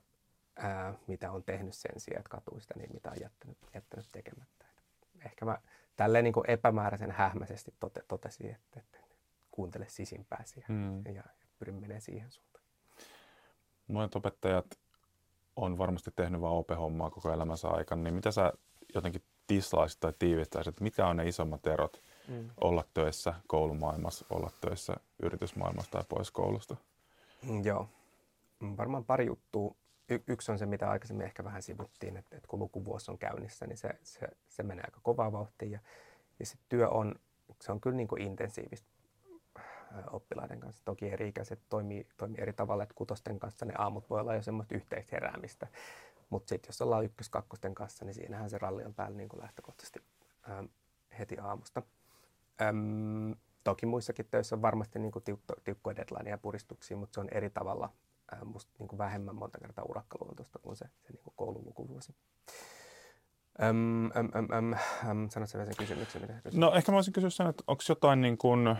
ää, 0.55 0.93
mitä 1.07 1.31
on 1.31 1.43
tehnyt 1.43 1.73
sen 1.73 1.99
sijaan, 1.99 2.19
että 2.19 2.29
katuu 2.29 2.59
sitä, 2.59 2.73
niin 2.77 2.93
mitä 2.93 3.11
on 3.11 3.19
jättänyt, 3.21 3.57
jättänyt 3.73 4.09
tekemättä. 4.11 4.65
Ehkä 5.25 5.45
mä 5.45 5.57
tälleen 5.95 6.23
niin 6.23 6.33
kuin 6.33 6.49
epämääräisen 6.49 7.11
hähmäisesti 7.11 7.73
tote, 7.79 8.03
totesin, 8.07 8.49
että, 8.49 8.79
että 8.79 8.97
kuuntele 9.51 9.85
sisimpääsi 9.89 10.59
ja, 10.59 10.65
mm. 10.69 11.05
ja, 11.05 11.11
ja 11.13 11.23
pyrin 11.59 11.75
menemään 11.75 12.01
siihen 12.01 12.31
suuntaan. 12.31 12.65
Monet 13.87 14.15
opettajat 14.15 14.65
on 15.55 15.77
varmasti 15.77 16.11
tehnyt 16.15 16.41
vain 16.41 16.53
OP-hommaa 16.53 17.09
koko 17.09 17.33
elämänsä 17.33 17.67
aikana, 17.67 18.03
niin 18.03 18.13
mitä 18.13 18.31
sä 18.31 18.53
jotenkin 18.95 19.23
tislaisit 19.47 19.99
tai 19.99 20.13
tiivistäisit, 20.19 20.71
että 20.71 20.83
mitkä 20.83 21.07
on 21.07 21.17
ne 21.17 21.27
isommat 21.27 21.67
erot 21.67 22.03
mm. 22.27 22.49
olla 22.61 22.83
töissä 22.93 23.33
koulumaailmassa, 23.47 24.25
olla 24.29 24.51
töissä 24.61 24.93
yritysmaailmassa 25.23 25.91
tai 25.91 26.03
pois 26.09 26.31
koulusta? 26.31 26.75
Mm, 27.47 27.65
joo, 27.65 27.89
varmaan 28.77 29.05
pari 29.05 29.25
juttua. 29.25 29.75
Y- 30.09 30.23
yksi 30.27 30.51
on 30.51 30.59
se, 30.59 30.65
mitä 30.65 30.89
aikaisemmin 30.89 31.25
ehkä 31.25 31.43
vähän 31.43 31.61
sivuttiin, 31.61 32.17
että, 32.17 32.35
että 32.35 32.47
kun 32.47 32.59
lukuvuosi 32.59 33.11
on 33.11 33.17
käynnissä, 33.17 33.67
niin 33.67 33.77
se, 33.77 33.89
se, 34.03 34.27
se 34.47 34.63
menee 34.63 34.83
aika 34.87 34.99
kovaa 35.03 35.31
vauhtia. 35.31 35.69
Ja, 35.69 35.79
ja 36.39 36.45
se 36.45 36.57
työ 36.69 36.89
on, 36.89 37.15
se 37.61 37.71
on 37.71 37.81
kyllä 37.81 37.95
niin 37.95 38.07
kuin 38.07 38.21
intensiivistä 38.21 38.87
oppilaiden 40.11 40.59
kanssa. 40.59 40.81
Toki 40.85 41.09
eri 41.09 41.27
ikäiset 41.27 41.59
toimii, 41.69 42.07
toimii 42.17 42.41
eri 42.41 42.53
tavalla, 42.53 42.83
että 42.83 42.95
kutosten 42.95 43.39
kanssa 43.39 43.65
ne 43.65 43.73
aamut 43.77 44.09
voi 44.09 44.19
olla 44.19 44.35
jo 44.35 44.41
semmoista 44.41 44.75
yhteisheräämistä. 44.75 45.67
Mutta 46.29 46.49
sitten 46.49 46.69
jos 46.69 46.81
ollaan 46.81 47.05
ykkös-kakkosten 47.05 47.75
kanssa, 47.75 48.05
niin 48.05 48.13
siinähän 48.13 48.49
se 48.49 48.57
ralli 48.57 48.83
on 48.83 48.93
päällä 48.93 49.17
niin 49.17 49.29
kuin 49.29 49.41
lähtökohtaisesti 49.41 49.99
ähm, 50.49 50.65
heti 51.19 51.37
aamusta. 51.39 51.81
Ähm, 52.61 53.31
toki 53.63 53.85
muissakin 53.85 54.27
töissä 54.31 54.55
on 54.55 54.61
varmasti 54.61 54.99
niin 54.99 55.11
kuin 55.11 55.23
tiukko, 55.23 55.55
tiukkoja 55.63 55.95
deadline 55.95 56.29
ja 56.29 56.37
puristuksia, 56.37 56.97
mutta 56.97 57.15
se 57.15 57.19
on 57.19 57.27
eri 57.31 57.49
tavalla 57.49 57.89
äh, 58.33 58.39
musta 58.43 58.71
niin 58.79 58.87
kuin 58.87 58.97
vähemmän 58.97 59.35
monta 59.35 59.59
kertaa 59.59 59.85
urakkaluontoista 59.89 60.59
kuin 60.59 60.75
se, 60.75 60.85
se 60.85 61.13
niin 61.13 61.23
kuin 61.23 61.33
koululukuvuosi. 61.35 62.15
Öm, 63.63 64.05
öm, 64.05 64.29
öm, 64.35 64.47
öm, 64.53 64.73
öm, 65.09 65.29
sano 65.29 65.45
sen 65.45 65.67
kysymyksen. 65.77 66.21
Mitä 66.21 66.41
no 66.53 66.73
ehkä 66.73 66.91
mä 66.91 66.95
voisin 66.95 67.13
kysyä 67.13 67.29
sen, 67.29 67.47
että 67.47 67.63
onko 67.67 67.83
jotain 67.89 68.21
niin 68.21 68.37
kuin, 68.37 68.77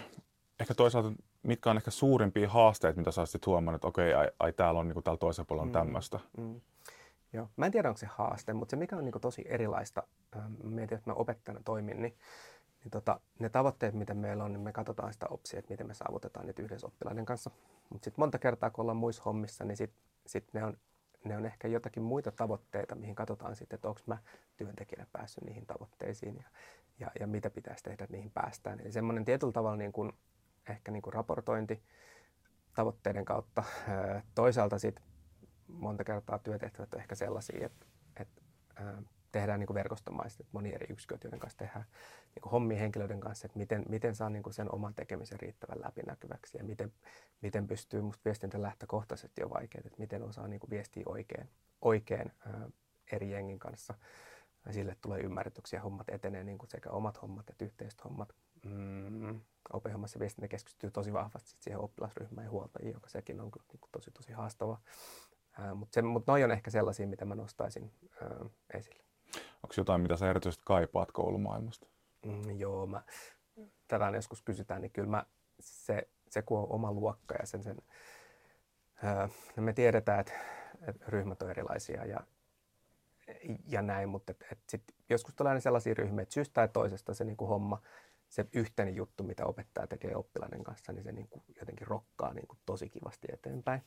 ehkä 0.60 0.74
toisaalta, 0.74 1.12
mitkä 1.44 1.70
on 1.70 1.78
ehkä 1.78 1.92
suurimpia 1.92 2.50
haasteita, 2.50 2.98
mitä 2.98 3.12
sä 3.12 3.22
olisit 3.22 3.46
huomannut, 3.46 3.80
että 3.80 3.88
okei, 3.88 4.14
ai, 4.14 4.28
ai 4.40 4.54
täällä 4.54 4.80
on 4.80 4.88
niin 4.88 4.94
kuin, 4.94 5.04
täällä 5.04 5.18
toisella 5.18 5.46
puolella 5.46 5.64
on 5.64 5.70
mm, 5.70 5.74
tämmöistä. 5.74 6.20
Mm. 6.38 6.62
Joo. 7.34 7.50
Mä 7.58 7.66
en 7.66 7.72
tiedä, 7.72 7.88
onko 7.90 7.98
se 7.98 8.06
haaste, 8.06 8.54
mutta 8.54 8.72
se 8.72 8.76
mikä 8.76 8.98
on 8.98 9.06
niin 9.06 9.22
tosi 9.22 9.46
erilaista, 9.48 10.04
mietin, 10.64 10.98
että 10.98 11.10
mä 11.10 11.14
opettajana 11.14 11.62
toimin, 11.66 12.02
niin, 12.02 12.18
niin 12.84 12.92
tota, 12.92 13.20
ne 13.40 13.50
tavoitteet, 13.50 13.94
mitä 13.94 14.14
meillä 14.14 14.44
on, 14.44 14.54
niin 14.54 14.62
me 14.62 14.74
katsotaan 14.74 15.14
sitä 15.14 15.26
opsia, 15.30 15.60
että 15.60 15.72
miten 15.72 15.88
me 15.88 15.94
saavutetaan 15.94 16.46
niitä 16.46 16.62
yhdessä 16.62 16.88
oppilaiden 16.88 17.26
kanssa. 17.26 17.52
Mutta 17.90 18.06
sitten 18.06 18.22
monta 18.22 18.40
kertaa, 18.40 18.70
kun 18.70 18.82
ollaan 18.82 18.98
muissa 18.98 19.24
hommissa, 19.26 19.66
niin 19.66 19.78
sitten 19.78 20.00
sit 20.28 20.54
ne, 20.54 20.64
on, 20.64 20.78
ne 21.24 21.38
on 21.38 21.46
ehkä 21.46 21.68
jotakin 21.68 22.04
muita 22.04 22.32
tavoitteita, 22.32 22.96
mihin 22.96 23.16
katsotaan 23.16 23.56
sitten, 23.56 23.78
että 23.78 23.88
onko 23.88 24.02
mä 24.06 24.18
työntekijänä 24.58 25.08
päässyt 25.12 25.44
niihin 25.44 25.66
tavoitteisiin 25.66 26.36
ja, 26.36 26.44
ja, 27.00 27.12
ja 27.20 27.28
mitä 27.28 27.50
pitäisi 27.50 27.84
tehdä, 27.84 28.04
että 28.04 28.16
niihin 28.16 28.32
päästään. 28.32 28.80
Eli 28.80 28.92
semmoinen 28.92 29.26
tietyllä 29.26 29.54
tavalla 29.54 29.78
niin 29.78 29.94
kuin, 29.94 30.12
ehkä 30.70 30.92
niin 30.92 31.02
kuin 31.02 31.14
raportointi 31.14 31.84
tavoitteiden 32.76 33.26
kautta. 33.26 33.64
Toisaalta 34.36 34.80
sitten 34.80 35.13
monta 35.74 36.04
kertaa 36.04 36.40
työtehtävät 36.40 36.94
on 36.94 37.00
ehkä 37.00 37.16
sellaisia, 37.16 37.66
että, 37.66 37.86
että 38.20 38.42
ää, 38.76 39.02
tehdään 39.32 39.60
niin 39.60 39.74
verkostomaisesti, 39.74 40.44
että 40.44 40.54
moni 40.54 40.74
eri 40.74 40.88
yksiköt, 40.90 41.24
joiden 41.24 41.40
kanssa 41.40 41.58
tehdään 41.58 41.86
niin 42.36 42.52
hommia 42.52 42.80
henkilöiden 42.80 43.20
kanssa, 43.20 43.46
että 43.46 43.58
miten, 43.58 43.86
miten 43.90 44.16
saa 44.16 44.30
niin 44.30 44.44
sen 44.52 44.74
oman 44.74 44.94
tekemisen 44.94 45.40
riittävän 45.40 45.82
läpinäkyväksi 45.82 46.58
ja 46.58 46.64
miten, 46.64 46.94
miten 47.42 47.68
pystyy, 47.68 48.02
musta 48.02 48.22
viestintä 48.26 48.62
lähtökohtaisesti 48.62 49.42
jo 49.42 49.50
vaikeaa, 49.50 49.84
että 49.86 50.00
miten 50.00 50.24
osaa 50.24 50.48
niin 50.48 50.60
viestiä 50.70 51.04
oikein, 51.06 51.50
oikein 51.82 52.32
ää, 52.48 52.70
eri 53.12 53.32
jengin 53.32 53.60
kanssa. 53.60 53.94
Ja 54.66 54.74
sille 54.74 54.96
tulee 55.02 55.20
ymmärretyksiä, 55.20 55.82
hommat 55.82 56.10
etenee 56.10 56.44
niin 56.44 56.58
sekä 56.68 56.90
omat 56.90 57.22
hommat 57.22 57.50
että 57.50 57.66
yhteiset 57.66 58.04
hommat. 58.04 58.36
Mm, 58.66 59.42
OP-hommassa 59.74 60.20
viestintä 60.20 60.48
keskittyy 60.48 60.92
tosi 60.92 61.14
vahvasti 61.14 61.56
siihen 61.60 61.80
oppilasryhmään 61.80 62.46
ja 62.46 62.52
huoltajiin, 62.52 62.94
joka 62.94 63.10
sekin 63.10 63.42
on 63.42 63.52
niin 63.68 63.90
tosi 63.92 64.12
tosi 64.12 64.32
haastava. 64.32 64.80
Mutta 65.76 66.02
mut 66.02 66.28
noi 66.28 66.44
on 66.44 66.52
ehkä 66.52 66.72
sellaisia, 66.72 67.08
mitä 67.08 67.26
mä 67.26 67.36
nostaisin 67.36 67.92
ää, 68.22 68.46
esille. 68.74 69.04
Onko 69.36 69.74
jotain, 69.78 70.02
mitä 70.02 70.18
sä 70.18 70.30
erityisesti 70.30 70.64
kaipaat 70.66 71.12
koulumaailmasta? 71.12 71.88
Mm, 72.26 72.60
joo, 72.60 72.88
mä, 72.88 73.04
tätä 73.88 74.12
joskus 74.16 74.42
kysytään, 74.42 74.82
niin 74.82 74.92
kyllä 74.92 75.10
mä, 75.10 75.26
se, 75.60 76.08
se 76.30 76.42
kun 76.42 76.60
on 76.60 76.72
oma 76.72 76.92
luokka 76.92 77.36
ja 77.40 77.46
sen, 77.46 77.64
sen 77.64 77.78
ää, 79.04 79.30
no 79.56 79.64
me 79.64 79.74
tiedetään, 79.74 80.20
että, 80.20 80.34
että 80.88 81.06
ryhmät 81.08 81.42
on 81.42 81.50
erilaisia 81.50 82.06
ja, 82.06 82.20
ja 83.68 83.82
näin, 83.82 84.10
mutta 84.10 84.32
et, 84.32 84.46
et 84.52 84.60
sit 84.70 84.84
joskus 85.10 85.36
tulee 85.36 85.50
aina 85.50 85.60
sellaisia 85.60 85.94
ryhmiä, 85.94 86.24
että 86.24 86.34
syystä 86.34 86.54
tai 86.54 86.68
toisesta 86.68 87.14
se 87.14 87.24
niin 87.24 87.38
kuin 87.38 87.50
homma, 87.50 87.82
se 88.30 88.46
yhteinen 88.54 88.96
juttu, 88.96 89.24
mitä 89.24 89.46
opettaja 89.46 89.88
tekee 89.88 90.16
oppilaiden 90.16 90.64
kanssa, 90.64 90.94
niin 90.94 91.04
se 91.04 91.12
niin 91.12 91.28
kuin 91.28 91.44
jotenkin 91.60 91.88
rokkaa 91.88 92.34
niin 92.34 92.48
kuin 92.48 92.60
tosi 92.66 92.90
kivasti 92.90 93.28
eteenpäin. 93.34 93.82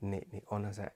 Ni, 0.00 0.20
niin 0.32 0.42
onhan 0.50 0.74
se 0.74 0.92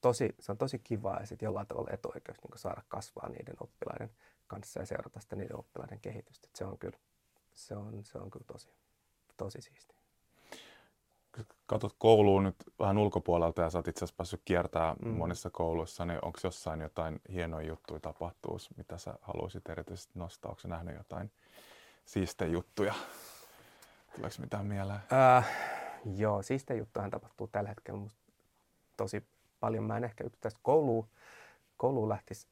tosi, 0.00 0.34
se 0.40 0.52
on 0.52 0.58
tosi 0.58 0.78
kiva 0.78 1.16
ja 1.20 1.26
sitten 1.26 1.46
jollain 1.46 1.66
tavalla 1.66 1.90
etuoikeus 1.92 2.38
niin 2.42 2.58
saada 2.58 2.82
kasvaa 2.88 3.28
niiden 3.28 3.56
oppilaiden 3.60 4.10
kanssa 4.46 4.80
ja 4.80 4.86
seurata 4.86 5.20
sitä 5.20 5.36
niiden 5.36 5.58
oppilaiden 5.58 6.00
kehitystä. 6.00 6.46
Et 6.46 6.56
se 6.56 6.64
on 6.64 6.78
kyllä, 6.78 6.98
se 7.54 7.76
on, 7.76 8.04
se 8.04 8.18
on 8.18 8.30
kyllä 8.30 8.44
tosi, 8.46 8.68
tosi 9.36 9.60
siistiä. 9.60 10.00
Katsot 11.66 11.94
kouluun 11.98 12.44
nyt 12.44 12.56
vähän 12.78 12.98
ulkopuolelta 12.98 13.62
ja 13.62 13.70
sä 13.70 13.78
oot 13.78 13.88
itse 13.88 13.98
asiassa 14.04 14.16
päässyt 14.16 14.42
kiertämään 14.44 14.96
mm. 15.04 15.08
monissa 15.08 15.50
kouluissa, 15.50 16.04
niin 16.04 16.24
onko 16.24 16.38
jossain 16.44 16.80
jotain 16.80 17.20
hienoja 17.32 17.66
juttuja 17.66 18.00
tapahtuu, 18.00 18.58
mitä 18.76 18.98
sä 18.98 19.14
haluaisit 19.22 19.68
erityisesti 19.68 20.12
nostaa? 20.14 20.50
Onko 20.50 20.62
nähnyt 20.64 20.96
jotain 20.96 21.30
siistejä 22.04 22.50
juttuja? 22.50 22.94
Tuleeko 24.16 24.36
mitään 24.40 24.66
mieleen? 24.66 25.00
Äh, 25.12 25.48
joo, 26.04 26.42
siistejä 26.42 26.78
juttuja 26.78 27.10
tapahtuu 27.10 27.48
tällä 27.48 27.68
hetkellä 27.68 28.00
musta 28.00 28.20
tosi 28.96 29.24
paljon. 29.60 29.84
Mä 29.84 29.96
en 29.96 30.04
ehkä 30.04 30.24
yksittäistä 30.24 30.60
kouluun, 30.62 31.08
kouluun 31.76 32.08
lähtisi 32.08 32.48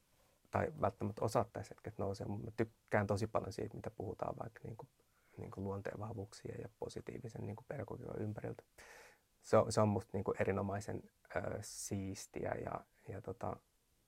tai 0.51 0.73
välttämättä 0.81 1.25
osattaisi 1.25 1.71
hetket 1.71 1.99
nousee, 1.99 2.27
mutta 2.27 2.45
mä 2.45 2.51
tykkään 2.57 3.07
tosi 3.07 3.27
paljon 3.27 3.53
siitä, 3.53 3.77
mitä 3.77 3.91
puhutaan 3.91 4.35
vaikka 4.43 4.61
niin 4.65 4.77
kuin, 4.77 4.89
niin 5.37 5.51
kuin 5.51 5.65
luonteen 5.65 6.01
vahvuuksien 6.01 6.61
ja 6.63 6.69
positiivisen 6.79 7.47
niin 7.47 7.57
pedagogiikan 7.69 8.23
ympäriltä. 8.23 8.63
Se 9.43 9.57
on, 9.57 9.73
se 9.73 9.81
on 9.81 9.89
musta 9.89 10.11
niin 10.13 10.25
kuin 10.25 10.37
erinomaisen 10.41 11.03
ö, 11.37 11.41
siistiä 11.61 12.55
ja, 12.65 12.81
ja 13.09 13.23
tota, 13.23 13.57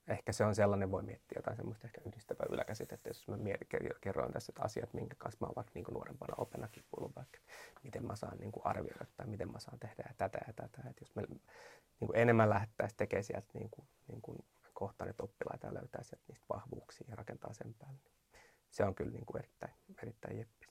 ehkä 0.07 0.31
se 0.31 0.45
on 0.45 0.55
sellainen, 0.55 0.91
voi 0.91 1.03
miettiä 1.03 1.37
jotain 1.37 1.57
semmoista 1.57 1.87
ehkä 1.87 2.01
yhdistävää 2.05 2.45
yläkäsitettä, 2.49 3.09
jos 3.09 3.27
mä 3.27 3.37
mietin, 3.37 3.67
kerroin 4.01 4.33
tässä 4.33 4.51
että 4.51 4.63
asiat, 4.63 4.93
minkä 4.93 5.15
kanssa 5.17 5.37
mä 5.41 5.47
oon 5.47 5.55
vaikka 5.55 5.71
niin 5.75 5.85
kuin 5.85 5.93
nuorempana 5.93 6.33
opena 6.37 6.67
kipuillut, 6.67 7.15
vaikka 7.15 7.39
miten 7.83 8.05
mä 8.05 8.15
saan 8.15 8.37
niin 8.37 8.51
kuin 8.51 8.65
arvioida 8.65 9.05
tai 9.17 9.27
miten 9.27 9.51
mä 9.51 9.59
saan 9.59 9.79
tehdä 9.79 10.03
ja 10.07 10.13
tätä 10.17 10.39
ja 10.47 10.53
tätä. 10.53 10.89
Et 10.89 11.01
jos 11.01 11.15
me 11.15 11.21
niin 11.21 12.07
kuin 12.07 12.17
enemmän 12.17 12.49
lähdettäisiin 12.49 12.97
tekemään 12.97 13.23
sieltä 13.23 13.47
niin 13.53 13.69
kuin, 13.69 13.87
niin 14.07 14.21
kuin 14.21 14.37
kohtaa 14.73 15.07
niitä 15.07 15.23
oppilaita 15.23 15.67
ja 15.67 15.73
löytää 15.73 16.03
sieltä 16.03 16.25
niistä 16.27 16.45
vahvuuksia 16.49 17.07
ja 17.09 17.15
rakentaa 17.15 17.53
sen 17.53 17.73
päälle. 17.73 17.99
Niin 18.33 18.43
se 18.71 18.83
on 18.85 18.95
kyllä 18.95 19.11
niin 19.11 19.25
kuin 19.25 19.39
erittäin, 19.39 19.73
erittäin 20.03 20.37
jeppis. 20.37 20.69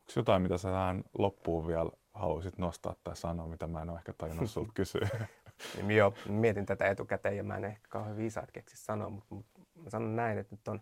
Onko 0.00 0.12
jotain, 0.16 0.42
mitä 0.42 0.58
sä 0.58 0.68
tähän 0.68 1.04
loppuun 1.18 1.66
vielä 1.66 1.90
haluaisit 2.14 2.58
nostaa 2.58 2.94
tai 3.04 3.16
sanoa, 3.16 3.46
mitä 3.46 3.66
mä 3.66 3.82
en 3.82 3.90
ole 3.90 3.98
ehkä 3.98 4.12
tajunnut 4.12 4.50
sulta 4.50 4.72
kysyä? 4.74 5.08
niin, 5.76 5.96
joo, 5.96 6.14
mietin 6.28 6.66
tätä 6.66 6.86
etukäteen 6.86 7.36
ja 7.36 7.44
mä 7.44 7.56
en 7.56 7.64
ehkä 7.64 7.88
kauhean 7.88 8.16
viisaat 8.16 8.50
keksi 8.50 8.76
sanoa, 8.76 9.10
mutta, 9.10 9.34
mutta 9.34 9.60
mä 9.74 9.90
sanon 9.90 10.16
näin, 10.16 10.38
että 10.38 10.54
nyt 10.54 10.68
on, 10.68 10.80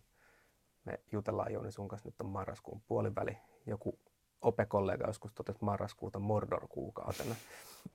me 0.84 1.00
jutellaan 1.12 1.52
Jouni 1.52 1.72
sun 1.72 1.88
kanssa, 1.88 2.08
nyt 2.08 2.20
on 2.20 2.26
marraskuun 2.26 2.82
puoliväli, 2.88 3.38
joku 3.66 3.98
opekollega 4.42 5.06
joskus 5.06 5.32
totesi 5.32 5.58
marraskuuta 5.60 6.18
Mordor-kuukautena, 6.18 7.34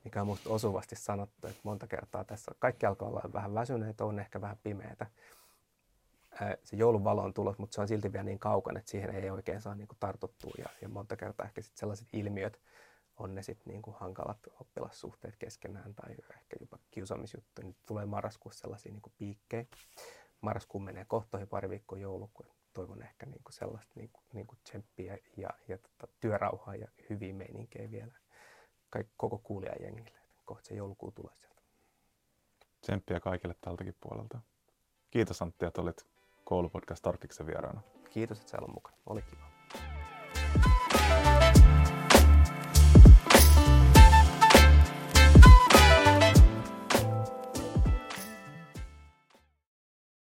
mikä 0.03 0.21
on 0.21 0.27
musta 0.27 0.49
osuvasti 0.49 0.95
sanottu, 0.95 1.47
että 1.47 1.61
monta 1.63 1.87
kertaa 1.87 2.23
tässä 2.23 2.51
kaikki 2.59 2.85
alkaa 2.85 3.07
olla 3.07 3.29
vähän 3.33 3.53
väsyneitä, 3.53 4.05
on 4.05 4.19
ehkä 4.19 4.41
vähän 4.41 4.57
pimeätä. 4.63 5.05
Se 6.63 6.75
joulun 6.75 7.03
valo 7.03 7.23
on 7.23 7.33
tulos, 7.33 7.57
mutta 7.57 7.75
se 7.75 7.81
on 7.81 7.87
silti 7.87 8.13
vielä 8.13 8.23
niin 8.23 8.39
kaukana, 8.39 8.79
että 8.79 8.91
siihen 8.91 9.15
ei 9.15 9.29
oikein 9.29 9.61
saa 9.61 9.75
niin 9.75 9.87
kuin 9.87 9.97
tartuttua. 9.99 10.51
Ja, 10.57 10.65
ja 10.81 10.89
monta 10.89 11.15
kertaa 11.15 11.45
ehkä 11.45 11.61
sit 11.61 11.77
sellaiset 11.77 12.07
ilmiöt, 12.13 12.61
on 13.17 13.36
ne 13.36 13.43
sitten 13.43 13.67
niin 13.67 13.82
kuin 13.82 13.95
hankalat 13.99 14.39
oppilassuhteet 14.60 15.36
keskenään 15.36 15.95
tai 15.95 16.12
ehkä 16.12 16.58
jopa 16.60 16.80
kiusaamisjuttu, 16.91 17.62
niin 17.62 17.75
tulee 17.86 18.06
marraskuussa 18.06 18.62
sellaisia 18.62 18.91
niin 18.91 19.01
kuin 19.01 19.13
piikkejä. 19.17 19.65
Marraskuun 20.41 20.84
menee 20.84 21.06
kohtoihin 21.06 21.47
pari 21.47 21.69
viikkoa 21.69 21.99
joulukuun 21.99 22.49
toivon 22.73 23.01
ehkä 23.01 23.25
niin 23.25 23.43
kuin 23.43 23.53
sellaista 23.53 23.93
niin 23.95 24.10
kuin, 24.13 24.23
niin 24.34 24.47
kuin 24.47 24.60
tsemppiä 24.63 25.17
ja, 25.38 25.49
ja 25.67 25.77
tota, 25.77 26.08
työrauhaa 26.19 26.75
ja 26.75 26.88
hyviä 27.10 27.34
meininkejä 27.34 27.91
vielä 27.91 28.13
Kaik, 28.89 29.08
koko 29.17 29.38
kuulijajengille. 29.38 30.19
Kohta 30.45 30.67
se 30.67 30.75
joulukuu 30.75 31.12
tulee 31.12 31.36
sieltä. 31.36 31.62
Tsemppiä 32.82 33.19
kaikille 33.19 33.56
tältäkin 33.62 33.95
puolelta. 34.01 34.39
Kiitos 35.12 35.41
Antti, 35.41 35.65
että 35.65 35.82
olit 35.82 36.08
koulupodcast 36.43 37.01
Tarkiksen 37.01 37.45
vieraana. 37.45 37.82
Kiitos, 38.10 38.39
että 38.39 38.51
sä 38.51 38.58
olet 38.58 38.73
mukana. 38.73 38.97
Oli 39.06 39.21
kiva. 39.21 39.46